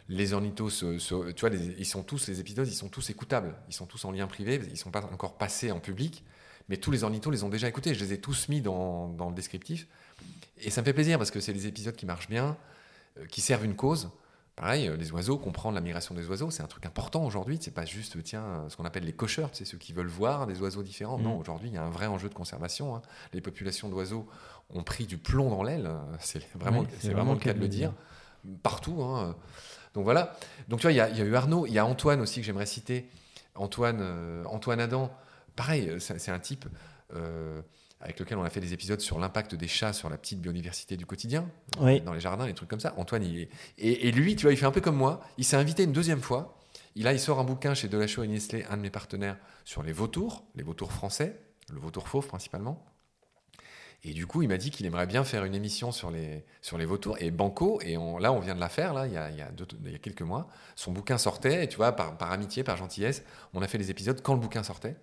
[0.09, 3.55] Les ornithos, tu vois, les- ils sont tous, les épisodes, ils sont tous écoutables.
[3.69, 6.23] Ils sont tous en lien privé, ils ne sont pas encore passés en public.
[6.69, 7.95] Mais tous les ornithos les ont déjà écoutés.
[7.95, 9.87] Je les ai tous mis dans, dans le descriptif.
[10.59, 12.57] Et ça me fait plaisir parce que c'est des épisodes qui marchent bien,
[13.31, 14.11] qui servent une cause.
[14.57, 17.59] Pareil, euh, les oiseaux, comprendre la migration des oiseaux, c'est un truc important aujourd'hui.
[17.61, 20.47] C'est pas juste, tiens, euh, ce qu'on appelle les cocheurs, c'est ceux qui veulent voir
[20.47, 21.19] des oiseaux différents.
[21.19, 22.97] Non, aujourd'hui, il y a un vrai enjeu de conservation.
[22.97, 23.03] hein.
[23.35, 24.27] Les populations d'oiseaux
[24.71, 25.87] ont pris du plomb dans l'aile.
[25.87, 27.93] euh, C'est vraiment, Oui, c'est vraiment le cas de le dire.
[28.63, 29.03] Partout.
[29.03, 29.37] hein.
[29.95, 30.37] Donc voilà.
[30.69, 32.21] Donc tu vois, il y, a- il y a eu Arnaud, il y a Antoine
[32.21, 33.11] aussi que j'aimerais citer.
[33.57, 35.11] Antoine, euh, Antoine Adam,
[35.57, 36.67] pareil, euh, c'est c'est un type
[37.15, 37.61] euh,
[38.01, 40.97] avec lequel on a fait des épisodes sur l'impact des chats sur la petite biodiversité
[40.97, 41.49] du quotidien,
[41.81, 42.01] Oui.
[42.03, 42.95] dans les jardins, les trucs comme ça.
[42.99, 43.49] Antoine, il est...
[43.79, 45.21] et, et lui, tu vois, il fait un peu comme moi.
[45.39, 46.59] Il s'est invité une deuxième fois.
[46.95, 49.83] Il, a, il sort un bouquin chez Delachaux et Nestlé, un de mes partenaires, sur
[49.83, 51.41] les vautours, les vautours français,
[51.73, 52.85] le vautour fauve principalement.
[54.05, 56.79] Et du coup, il m'a dit qu'il aimerait bien faire une émission sur les, sur
[56.79, 57.17] les vautours.
[57.21, 59.37] Et Banco, et on- là, on vient de la faire, là, il y a, il
[59.37, 60.49] y a deux- il y a quelques mois.
[60.77, 63.91] Son bouquin sortait, et tu vois, par, par amitié, par gentillesse, on a fait les
[63.91, 64.97] épisodes quand le bouquin sortait.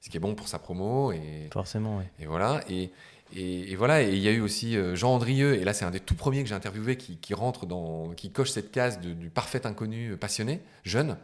[0.00, 1.12] Ce qui est bon pour sa promo.
[1.12, 2.04] Et, Forcément, oui.
[2.18, 2.62] et voilà.
[2.70, 2.90] Et,
[3.34, 4.02] et, et voilà.
[4.02, 6.14] Et il y a eu aussi euh, Jean Andrieux, et là, c'est un des tout
[6.14, 9.66] premiers que j'ai interviewé qui, qui rentre dans, qui coche cette case de- du parfait
[9.66, 11.16] inconnu euh, passionné, jeune.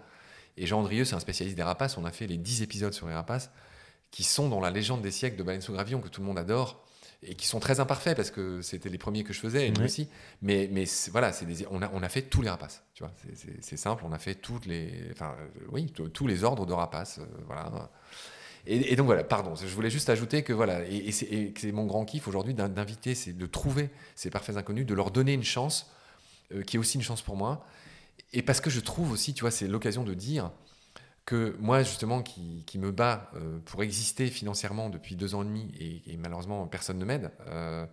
[0.59, 1.97] Et Jean Andrieux, c'est un spécialiste des rapaces.
[1.99, 3.51] On a fait les 10 épisodes sur les rapaces
[4.11, 6.39] qui sont dans la légende des siècles de Baleine sous gravillon que tout le monde
[6.39, 6.83] adore
[7.23, 9.79] et qui sont très imparfaits parce que c'était les premiers que je faisais et lui
[9.81, 9.85] Oui.
[9.85, 10.09] aussi.
[10.43, 12.85] Mais, mais voilà, des- on, a, on a fait tous les rapaces.
[12.95, 13.13] Tu vois,
[13.61, 14.05] c'est- simple.
[14.07, 17.19] On a fait toutes les, enfin, euh, oui, tous les ordres de rapaces.
[17.19, 17.91] euh, voilà.
[18.67, 22.27] Et, donc voilà, pardon, je voulais juste ajouter que voilà, et, c'est mon grand kiff
[22.27, 25.91] aujourd'hui d'in- d'inviter, c'est de trouver ces parfaits inconnus, de leur donner une chance,
[26.53, 27.65] euh, qui est aussi une chance pour moi.
[28.33, 30.51] Et parce que je trouve aussi, tu vois, c'est l'occasion de dire
[31.27, 36.03] que moi, justement, qui, me bats euh, pour exister financièrement depuis deux ans et demi,
[36.07, 37.85] et, malheureusement, personne ne m'aide, euh,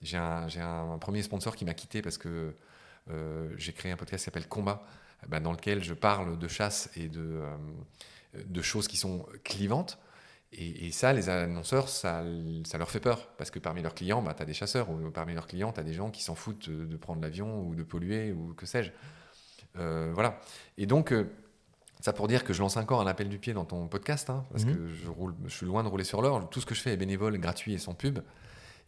[0.00, 2.54] j'ai un, premier sponsor qui m'a quitté parce que
[3.10, 4.86] euh, j'ai créé un podcast qui s'appelle Combat,
[5.26, 9.98] ben, dans lequel je parle de chasse et de choses qui sont clivantes.
[10.52, 12.22] Et, et ça, les annonceurs, ça,
[12.64, 13.28] ça leur fait peur.
[13.36, 15.80] Parce que parmi leurs clients, bah, tu as des chasseurs, ou parmi leurs clients, tu
[15.80, 18.90] as des gens qui s'en foutent de prendre l'avion ou de polluer, ou que sais-je.
[19.78, 20.40] Euh, voilà.
[20.78, 21.30] Et donc, euh,
[22.00, 24.44] ça pour dire que je lance encore un appel du pied dans ton podcast, hein,
[24.50, 24.74] parce Mhm.
[24.76, 26.48] que je, roule, je suis loin de rouler sur l'or.
[26.48, 28.20] Tout ce que je fais est bénévole, gratuit et sans pub.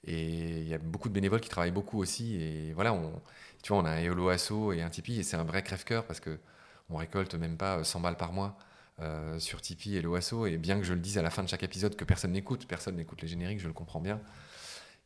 [0.04, 2.36] Et il y a beaucoup de bénévoles qui travaillent beaucoup aussi.
[2.40, 3.20] Et voilà, on,
[3.62, 6.04] tu vois, on a un Eolo Asso et un Tipeee, et c'est un vrai crève-cœur
[6.06, 6.38] parce que
[6.88, 8.56] on récolte même pas 100 balles par mois
[9.00, 10.46] euh, sur Tipeee et l'OASO.
[10.46, 12.66] Et bien que je le dise à la fin de chaque épisode que personne n'écoute,
[12.66, 14.20] personne n'écoute les génériques, je le comprends bien.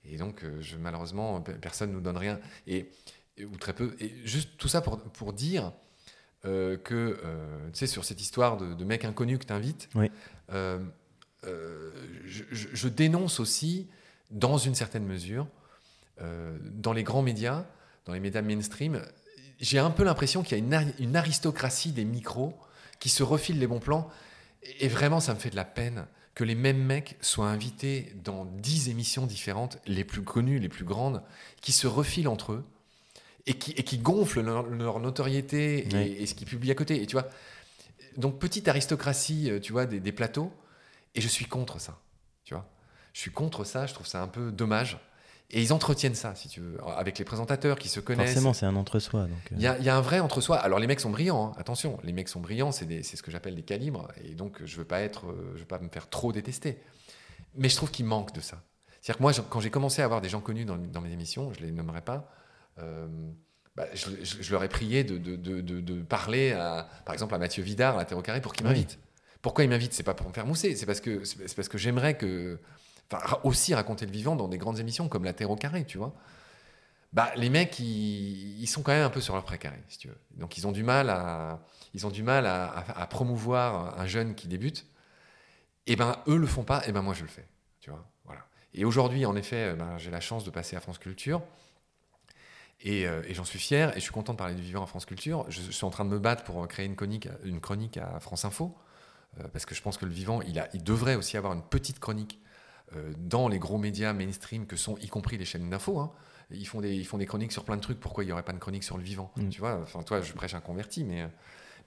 [0.05, 2.39] Et donc, euh, je, malheureusement, pe- personne ne nous donne rien.
[2.67, 2.91] Et,
[3.37, 3.95] et- ou très peu.
[4.01, 5.73] Et juste tout ça pour, pour dire
[6.45, 9.89] euh, que, euh, tu sais, sur cette histoire de, de mec inconnu que tu invites,
[9.95, 10.11] Oui.
[11.43, 13.89] je, je- je dénonce aussi,
[14.31, 15.47] dans une certaine mesure,
[16.21, 17.67] dans les grands médias,
[18.07, 19.03] dans les médias mainstream,
[19.61, 22.55] j'ai un peu l'impression qu'il y a une aristocratie des micros
[23.05, 24.09] qui se refilent les bons plans.
[24.81, 28.47] Et vraiment, ça me fait de la peine que les mêmes mecs soient invités dans
[28.47, 31.23] 10 émissions différentes, les plus connues, les plus grandes,
[31.61, 32.65] qui se refilent entre eux
[33.45, 36.17] et qui, et qui gonflent leur, leur notoriété et, Oui.
[36.19, 37.03] et ce qu'ils publient à côté.
[37.03, 37.29] Et tu vois,
[38.17, 40.51] donc petite aristocratie, euh, tu vois, des, des plateaux,
[41.15, 42.01] et je suis contre ça.
[42.47, 42.67] Tu vois,
[43.13, 43.85] je suis contre ça.
[43.85, 44.97] Je trouve ça un peu dommage.
[45.51, 48.31] Et ils entretiennent ça, si tu veux, avec les présentateurs qui se connaissent.
[48.33, 49.21] Forcément, c'est un entre-soi.
[49.23, 50.57] Euh, Il y, a, il y a un vrai entre-soi.
[50.57, 51.53] Alors les mecs sont brillants, hein.
[51.59, 54.85] attention, les mecs sont brillants, c'est ce que j'appelle des calibres, et donc je veux
[54.85, 56.79] pas être, je veux pas me faire trop détester.
[57.57, 58.63] Mais je trouve qu'il manque de ça.
[59.01, 61.13] C'est-à-dire que moi, je- quand j'ai commencé à avoir des gens connus dans, dans mes
[61.13, 62.33] émissions, je les nommerai pas,
[62.81, 63.07] euh,
[63.77, 67.13] bah, je, je- je leur ai prié de, de- de- de- de parler, à, par
[67.13, 68.73] exemple, à Mathieu Vidard, à la Terre au Carré, pour qu'il Oui.
[68.73, 68.99] m'invite.
[69.43, 69.93] Pourquoi il m'invite?
[69.93, 72.59] C'est pas pour me faire mousser, c'est parce que, c'est parce que j'aimerais que.
[73.11, 75.99] Enfin, aussi raconter le vivant dans des grandes émissions comme La Terre au Carré, tu
[75.99, 76.15] vois.
[77.13, 80.19] Bah, les mecs, ils, sont quand même un peu sur leur précaré, si tu veux.
[80.33, 81.61] Donc, ils ont du mal à,
[81.95, 84.87] ils ont du mal à, promouvoir un jeune qui débute.
[85.87, 87.47] Et ben, eux le font pas, et ben moi je le fais,
[87.81, 88.05] tu vois.
[88.25, 88.47] Voilà.
[88.73, 91.43] Et aujourd'hui, en effet, euh, ben, j'ai la chance de passer à France Culture.
[92.81, 94.87] Et, euh, et j'en suis fier, et je suis content de parler du vivant à
[94.87, 95.47] France Culture.
[95.49, 98.77] Je, suis en train de me battre pour créer une chronique, à France Info,
[99.41, 101.63] euh, parce que je pense que le vivant, il, a, il devrait aussi avoir une
[101.63, 102.54] petite chronique euh,
[103.19, 105.99] dans les gros médias mainstream que sont, y compris les chaînes d'info.
[105.99, 106.13] hein.
[106.51, 107.99] Ils, font des, ils font des chroniques sur plein de trucs.
[107.99, 109.49] Pourquoi il n'y aurait pas de chronique sur le vivant Mm.
[109.49, 111.27] Tu vois, enfin, toi, je prêche un converti, mais, euh,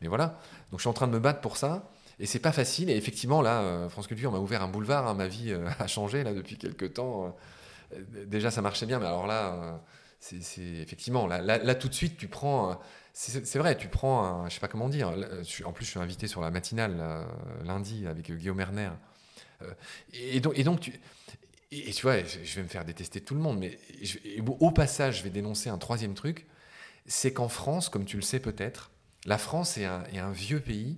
[0.02, 0.40] mais voilà.
[0.72, 1.90] Donc, je suis en train de me battre pour ça.
[2.20, 2.90] Et c'est pas facile.
[2.90, 5.08] Et effectivement, là, euh, France Culture m'a ouvert un boulevard.
[5.08, 5.14] hein.
[5.14, 7.36] Ma vie euh, a changé là depuis quelques temps.
[7.94, 9.78] Euh, déjà, ça marchait bien, mais alors là, euh,
[10.20, 12.72] c'est effectivement, là, là, là, tout de suite, tu prends.
[12.72, 12.74] euh,
[13.14, 15.10] C'est vrai, tu prends, un, je sais pas comment dire.
[15.66, 17.26] en plus, je suis invité sur la matinale là,
[17.64, 18.90] lundi avec euh, Guillaume Erner.
[19.62, 19.74] Euh,
[20.14, 20.94] et, donc, et donc, tu,
[21.72, 23.78] et, tu vois, je, vais me faire détester tout le monde, mais
[24.60, 26.48] au passage, je vais dénoncer un troisième truc,
[27.06, 28.92] c'est qu'en France, comme tu le sais peut-être,
[29.26, 30.98] la France est un, vieux pays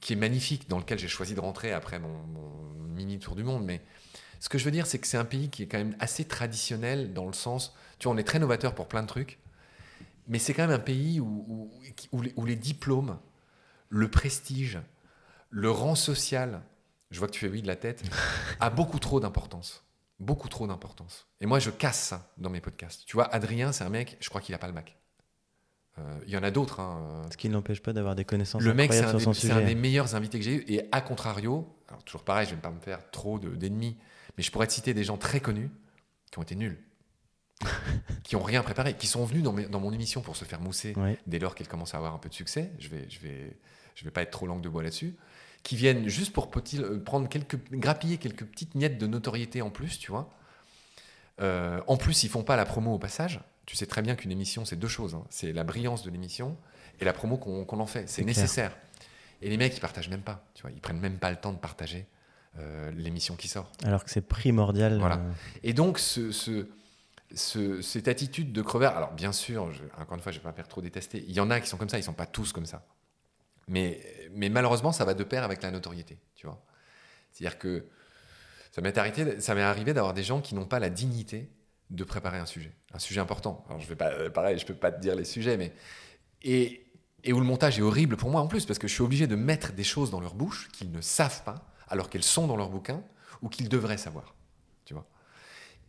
[0.00, 2.10] qui est magnifique, dans lequel j'ai choisi de rentrer après mon,
[2.88, 3.64] mini tour du monde.
[3.64, 3.80] Mais
[4.40, 6.24] ce que je veux dire, c'est que c'est un pays qui est quand même assez
[6.24, 9.38] traditionnel dans le sens, tu vois, on est très novateur pour plein de trucs,
[10.26, 11.70] mais c'est quand même un pays où,
[12.12, 13.18] où les diplômes,
[13.88, 14.78] le prestige,
[15.50, 16.62] le rang social,
[17.10, 18.02] je vois que tu fais oui de la tête,
[18.60, 19.84] a beaucoup trop d'importance.
[20.18, 21.26] Beaucoup trop d'importance.
[21.40, 23.04] Et moi, je casse ça dans mes podcasts.
[23.06, 24.96] Tu vois, Adrien, c'est un mec, je crois qu'il n'a pas le Mac.
[25.98, 26.78] Euh, Il y en a d'autres.
[26.80, 27.22] hein.
[27.32, 30.38] Ce qui n'empêche pas d'avoir des connaissances Le mec, c'est un, des- un meilleurs invités
[30.38, 30.64] que j'ai eu.
[30.68, 33.96] Et à contrario, alors toujours pareil, je vais pas me faire trop de- d'ennemis,
[34.36, 35.70] mais je pourrais te citer des gens très connus
[36.30, 36.78] qui ont été nuls,
[38.22, 40.60] qui ont rien préparé, qui sont venus dans, mes- dans mon émission pour se faire
[40.60, 41.18] mousser Ouais.
[41.26, 42.72] dès lors qu'elle commence à avoir un peu de succès.
[42.78, 43.56] Je vais, je vais,
[43.94, 45.16] je vais pas être trop langue de bois là-dessus.
[45.62, 49.98] Qui viennent juste pour euh, prendre quelques, grappiller quelques petites miettes de notoriété en plus,
[49.98, 50.30] tu vois.
[51.40, 53.40] Euh, en plus, ils font pas la promo au passage.
[53.66, 55.14] Tu sais très bien qu'une émission, c'est deux choses.
[55.14, 55.24] hein.
[55.30, 56.56] C'est la brillance de l'émission
[57.00, 58.08] et la promo qu'on qu'on en fait.
[58.08, 58.26] C'est clair.
[58.34, 58.76] nécessaire.
[59.42, 60.44] Et les mecs, ils partagent même pas.
[60.54, 62.06] Tu vois, ils prennent même pas le temps de partager
[62.58, 63.70] euh, l'émission qui sort.
[63.84, 64.98] Alors que c'est primordial.
[64.98, 65.16] Voilà.
[65.16, 66.66] euh, Et donc, ce, ce-
[67.34, 70.52] ce- cette attitude de creveur, alors bien sûr, je- encore une fois, je vais pas
[70.52, 72.26] faire trop détester, il y en a qui sont comme ça, ils ne sont pas
[72.26, 72.84] tous comme ça.
[73.68, 74.00] Mais,
[74.34, 76.64] malheureusement, ça va de pair avec la notoriété, tu vois.
[77.32, 77.86] C'est-à-dire que
[78.72, 81.50] ça m'est arrivé, d'avoir des gens qui n'ont pas la dignité
[81.90, 83.64] de préparer un sujet, un sujet important.
[83.68, 85.72] Alors, je vais pas, pareil, je peux pas te dire les sujets, mais
[86.42, 86.86] et,
[87.24, 89.26] et où le montage est horrible pour moi en plus, parce que je suis obligé
[89.26, 92.56] de mettre des choses dans leur bouche qu'ils ne savent pas, alors qu'elles sont dans
[92.56, 93.02] leur bouquin
[93.42, 94.34] ou qu'ils devraient savoir,
[94.84, 95.06] tu vois.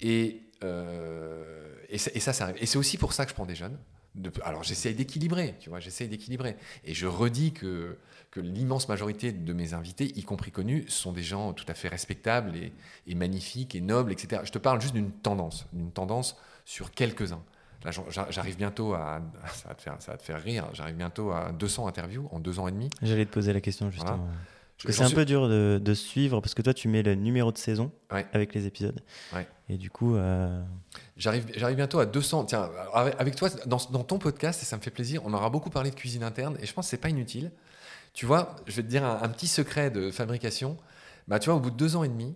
[0.02, 2.54] Et, euh, ça, ça.
[2.58, 3.78] Et c'est aussi pour ça que je prends des jeunes.
[4.16, 6.58] De- alors j'essaye d'équilibrer, tu vois, j'essaye d'équilibrer.
[6.84, 7.98] Et je redis que,
[8.30, 11.88] que l'immense majorité de mes invités, y compris connus, sont des gens tout à fait
[11.88, 12.74] respectables et,
[13.08, 14.42] et magnifiques et nobles, etc.
[14.46, 17.44] Je te parle juste d'une tendance, d'une tendance sur quelques-uns.
[17.84, 17.92] Là,
[18.30, 19.22] j'arrive bientôt à,
[19.54, 22.40] ça va te faire, ça va te faire rire, j'arrive bientôt à 200 interviews en
[22.40, 22.90] deux ans et demi.
[23.02, 24.28] J'allais te poser la question justement.
[24.90, 27.52] C'est un suis- peu dur de, de suivre parce que toi tu mets le numéro
[27.52, 28.26] de saison Ouais.
[28.34, 29.00] avec les épisodes.
[29.34, 29.48] Ouais.
[29.70, 30.62] Et du coup, euh,
[31.18, 32.46] J'arrive, bientôt à 200.
[32.46, 35.70] Tiens, avec, toi, dans, dans ton podcast, et ça me fait plaisir, on aura beaucoup
[35.70, 37.52] parlé de cuisine interne, et je pense que c'est pas inutile.
[38.14, 40.76] Tu vois, je vais te dire un, un petit secret de fabrication.
[41.30, 42.36] Bah, tu vois, au bout de deux ans et demi,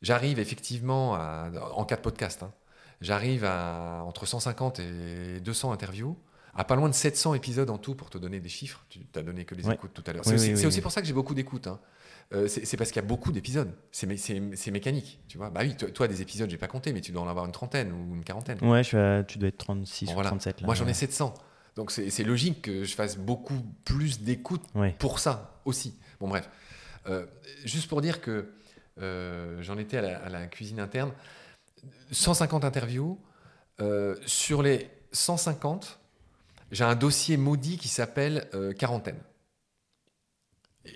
[0.00, 2.52] j'arrive effectivement, à, en cas de podcast, hein,
[3.02, 6.16] j'arrive à entre 150 et 200 interviews,
[6.56, 8.84] à pas loin de 700 épisodes en tout pour te donner des chiffres.
[8.88, 9.74] Tu t'as donné que les Ouais.
[9.74, 10.22] écoutes tout à l'heure.
[10.26, 10.82] Oui, c'est aussi, oui, c'est oui, aussi oui.
[10.82, 11.66] pour ça que j'ai beaucoup d'écoutes.
[11.66, 11.80] hein.
[12.32, 13.70] Euh, c'est parce qu'il y a beaucoup d'épisodes.
[13.92, 15.50] C'est mé- c'est- c'est mécanique, tu vois.
[15.50, 17.52] Bah oui, toi, toi, des épisodes, j'ai pas compté, mais tu dois en avoir une
[17.52, 18.58] trentaine ou une quarantaine.
[18.62, 20.30] ouais, je suis à- tu dois être 36 Bon, ou voilà.
[20.30, 20.66] 37 là.
[20.66, 20.94] Moi, j'en ai Ouais.
[20.94, 21.34] 700.
[21.76, 24.64] Donc, c'est logique que je fasse beaucoup plus d'écoutes
[24.98, 25.94] pour ça aussi.
[26.20, 26.48] Bon, bref.
[27.08, 27.26] Euh,
[27.64, 28.52] juste pour dire que
[29.02, 31.12] euh, j'en étais à la, à la cuisine interne.
[32.10, 33.18] 150 interviews.
[34.24, 35.98] sur les 150,
[36.74, 39.18] j'ai un dossier maudit qui s'appelle euh, quarantaine.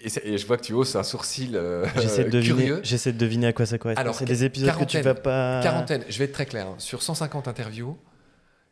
[0.04, 2.80] Et, je vois que tu hausses un sourcil euh, J'essaie de, deviner, curieux.
[2.82, 4.02] j'essaie de deviner à quoi ça correspond.
[4.02, 5.60] Alors, c'est des épisodes que tu vas pas.
[5.62, 6.66] Quarantaine, je vais être très clair.
[6.66, 6.74] hein.
[6.78, 7.96] Sur 150 interviews,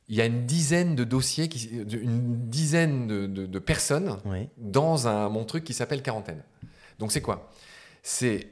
[0.09, 4.49] il y a une dizaine de dossiers, qui, une dizaine de, de- de personnes Oui.
[4.59, 6.43] dans un, mon truc qui s'appelle quarantaine.
[6.99, 7.51] Donc c'est quoi?
[8.03, 8.49] C'est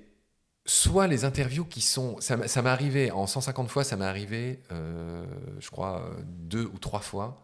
[0.65, 2.17] soit les interviews qui sont...
[2.21, 5.27] Ça, m'est- ça m'est arrivé, en 150 fois, ça m'est arrivé, euh,
[5.61, 7.44] je crois, deux ou trois fois,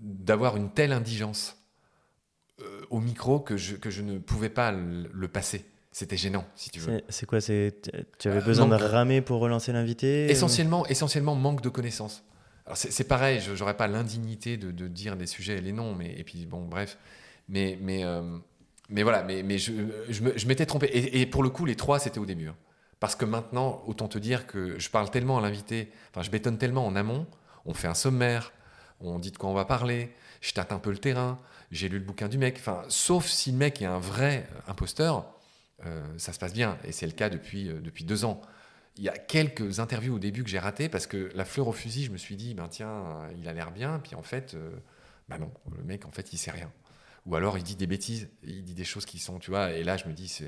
[0.00, 1.56] d'avoir une telle indigence
[2.60, 5.64] euh, au micro que je, que je ne pouvais pas le, le passer.
[5.92, 7.00] C'était gênant, si tu veux.
[7.08, 7.52] C'est, quoi Tu
[8.28, 12.22] avais Euh, besoin manque- de ramer pour relancer l'invité ou- Essentiellement, essentiellement manque de connaissances.
[12.66, 15.94] Alors c'est pareil, je n'aurais pas l'indignité de, de dire les sujets et les noms,
[15.96, 16.96] mais et puis bon, bref.
[17.48, 18.38] Mais mais euh,
[18.88, 19.72] mais voilà, mais mais je,
[20.08, 20.86] je, m'étais trompé.
[20.86, 22.56] Et, et pour le coup, les trois c'était au début, hein.
[23.00, 26.58] parce que maintenant, autant te dire que je parle tellement à l'invité, enfin je bétonne
[26.58, 27.26] tellement en amont.
[27.64, 28.52] On fait un sommaire,
[29.00, 31.38] on dit de quoi on va parler, je tâte un peu le terrain,
[31.70, 32.56] j'ai lu le bouquin du mec.
[32.58, 35.26] Enfin, sauf si le mec est un vrai imposteur,
[35.86, 36.78] euh, ça se passe bien.
[36.84, 38.40] Et c'est le cas depuis euh, depuis deux ans
[38.96, 41.72] il y a quelques interviews au début que j'ai ratées parce que la fleur au
[41.72, 44.54] fusil, je me suis dit, ben tiens, euh, il a l'air bien, puis en fait,
[44.54, 44.70] euh,
[45.28, 46.70] bah non, le mec, en fait, il sait rien.
[47.26, 49.84] Ou alors il dit des bêtises, il dit des choses qui sont, tu vois, et
[49.84, 50.42] là je me dis,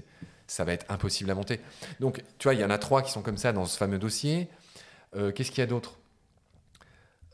[0.46, 1.60] ça va être impossible à monter.
[2.00, 3.98] Donc, tu vois, il y en a trois qui sont comme ça dans ce fameux
[3.98, 4.48] dossier.
[5.14, 5.98] Euh, qu'est-ce qu'il y a d'autre?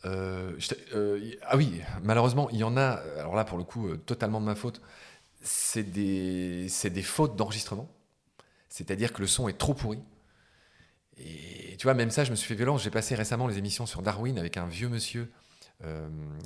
[0.05, 0.57] Euh,
[0.95, 4.41] euh, Ah oui, malheureusement, il y en a, alors là pour le coup, euh, totalement
[4.41, 4.81] de ma faute,
[5.43, 7.89] c'est des, des fautes d'enregistrement.
[8.69, 10.01] C'est-à-dire que le son est trop pourri.
[11.19, 12.83] Et tu vois, même ça, je me suis fait violence.
[12.83, 15.31] J'ai passé récemment les émissions sur Darwin avec un vieux monsieur,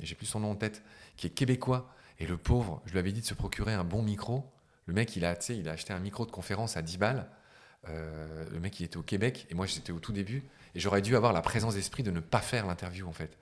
[0.01, 0.83] j'ai plus son nom en tête,
[1.17, 1.89] qui est québécois.
[2.19, 4.51] Et le pauvre, je lui avais dit de se procurer un bon micro.
[4.85, 7.29] Le mec, il a, il a acheté un micro de conférence à 10 balles.
[7.87, 10.43] Le mec, il était au Québec et moi, j'étais au tout début.
[10.75, 13.37] Et j'aurais dû avoir la présence d'esprit de ne pas faire l'interview, en fait.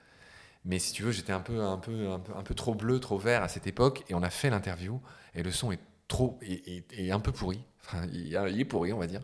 [0.66, 3.00] Mais si tu veux, j'étais un peu, un, peu, un, peu, un peu trop bleu,
[3.00, 4.04] trop vert à cette époque.
[4.10, 5.02] Et on a fait l'interview.
[5.34, 6.38] Et le son est trop.
[6.42, 7.64] et- et un peu pourri.
[7.86, 9.22] Enfin, il, est pourri, on va dire.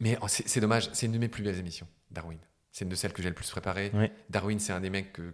[0.00, 2.38] Mais oh, c'est c'est dommage, c'est une de mes plus belles émissions, Darwin.
[2.72, 3.92] C'est une de celles que j'ai le plus préparées.
[3.94, 4.12] Ouais.
[4.28, 5.32] Darwin, c'est un des mecs que,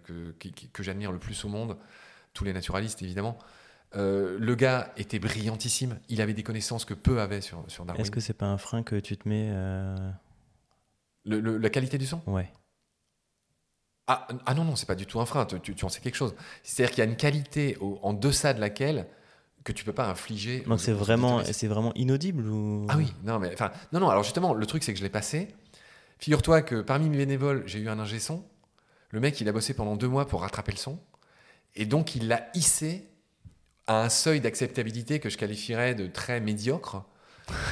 [0.71, 1.77] que j'admire le plus au monde.
[2.35, 3.39] Tous les naturalistes, évidemment.
[3.95, 5.99] Euh, le gars était brillantissime.
[6.07, 8.01] Il avait des connaissances que peu avaient sur, sur Darwin.
[8.03, 9.95] Est-ce que c'est pas un frein que tu te mets euh,
[11.25, 12.51] Le- le- la qualité du son Ouais.
[14.07, 15.45] ah, ah non, non, c'est pas du tout un frein.
[15.45, 16.35] Tu, tu- tu en sais quelque chose.
[16.63, 19.07] C'est-à-dire qu'il y a une qualité au- en deçà de laquelle
[19.63, 20.61] que tu peux pas infliger.
[20.61, 24.09] Donc c'est vraiment, c'est vraiment inaudible ou Ah oui, non, mais enfin, non, non.
[24.09, 25.49] Alors justement, le truc, c'est que je l'ai passé.
[26.17, 28.43] Figure-toi que parmi mes bénévoles, j'ai eu un ingé son.
[29.11, 30.99] Le mec, il a bossé pendant deux mois pour rattraper le son.
[31.75, 33.07] Et donc, il l'a hissé
[33.87, 37.03] à un seuil d'acceptabilité que je qualifierais de très médiocre,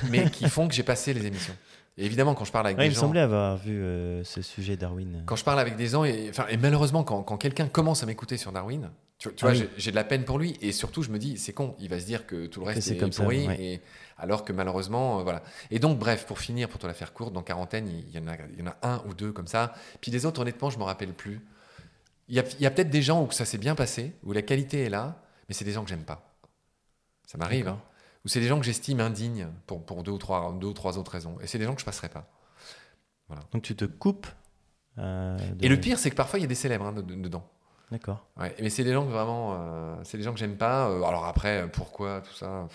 [0.09, 1.55] mais qui font que j'ai passé les émissions.
[2.01, 3.01] Et évidemment, quand je parle avec Ouais, des il me gens.
[3.01, 5.21] semblait avoir vu euh, ce sujet Darwin.
[5.25, 8.53] Quand je parle avec des gens, et, malheureusement, quand, quand quelqu'un commence à m'écouter sur
[8.53, 9.67] Darwin, tu, tu Ah vois, oui.
[9.75, 10.57] j'ai- de la peine pour lui.
[10.61, 12.81] Et surtout, je me dis, c'est con, il va se dire que tout le reste
[12.83, 13.45] c'est est, comme ça, pourri.
[13.47, 13.61] ouais.
[13.61, 13.81] et,
[14.17, 15.43] alors que malheureusement, euh, voilà.
[15.71, 18.27] Et donc, bref, pour finir, pour te la faire courte, dans quarantaine, il y, en
[18.29, 19.73] a, il y en a un ou deux comme ça.
[19.99, 21.41] Puis les autres, honnêtement, je ne me rappelle plus.
[22.29, 24.41] Il y a, il a peut-être des gens où ça s'est bien passé, où la
[24.41, 26.31] qualité est là, mais c'est des gens que j'aime pas.
[27.27, 27.67] Ça m'arrive.
[27.67, 27.81] Hein.
[28.25, 30.97] Ou c'est des gens que j'estime indignes pour, pour deux, ou trois, deux ou trois
[30.97, 31.37] autres raisons.
[31.41, 32.27] Et c'est des gens que je passerai pas.
[33.51, 34.27] Donc tu te coupes.
[34.97, 37.01] euh, de- Et le pire, c'est que parfois, il y a des célèbres hein, de-
[37.01, 37.47] de- dedans.
[37.91, 38.25] D'accord.
[38.37, 40.89] Ouais, mais c'est des gens que vraiment, euh, c'est des gens que j'aime pas.
[40.89, 42.67] Euh, alors après, pourquoi tout ça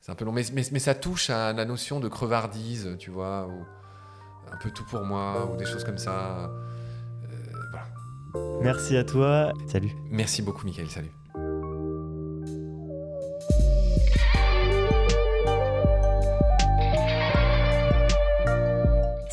[0.00, 3.10] C'est un peu long, mais, mais, mais ça touche à la notion de crevardise, tu
[3.10, 3.64] vois, ou
[4.52, 6.50] un peu tout pour moi, ou des choses comme ça.
[7.30, 7.36] Euh,
[7.70, 7.86] voilà.
[8.60, 9.52] Merci à toi.
[9.68, 9.92] Salut.
[10.10, 10.90] Merci beaucoup, Michael.
[10.90, 11.12] Salut.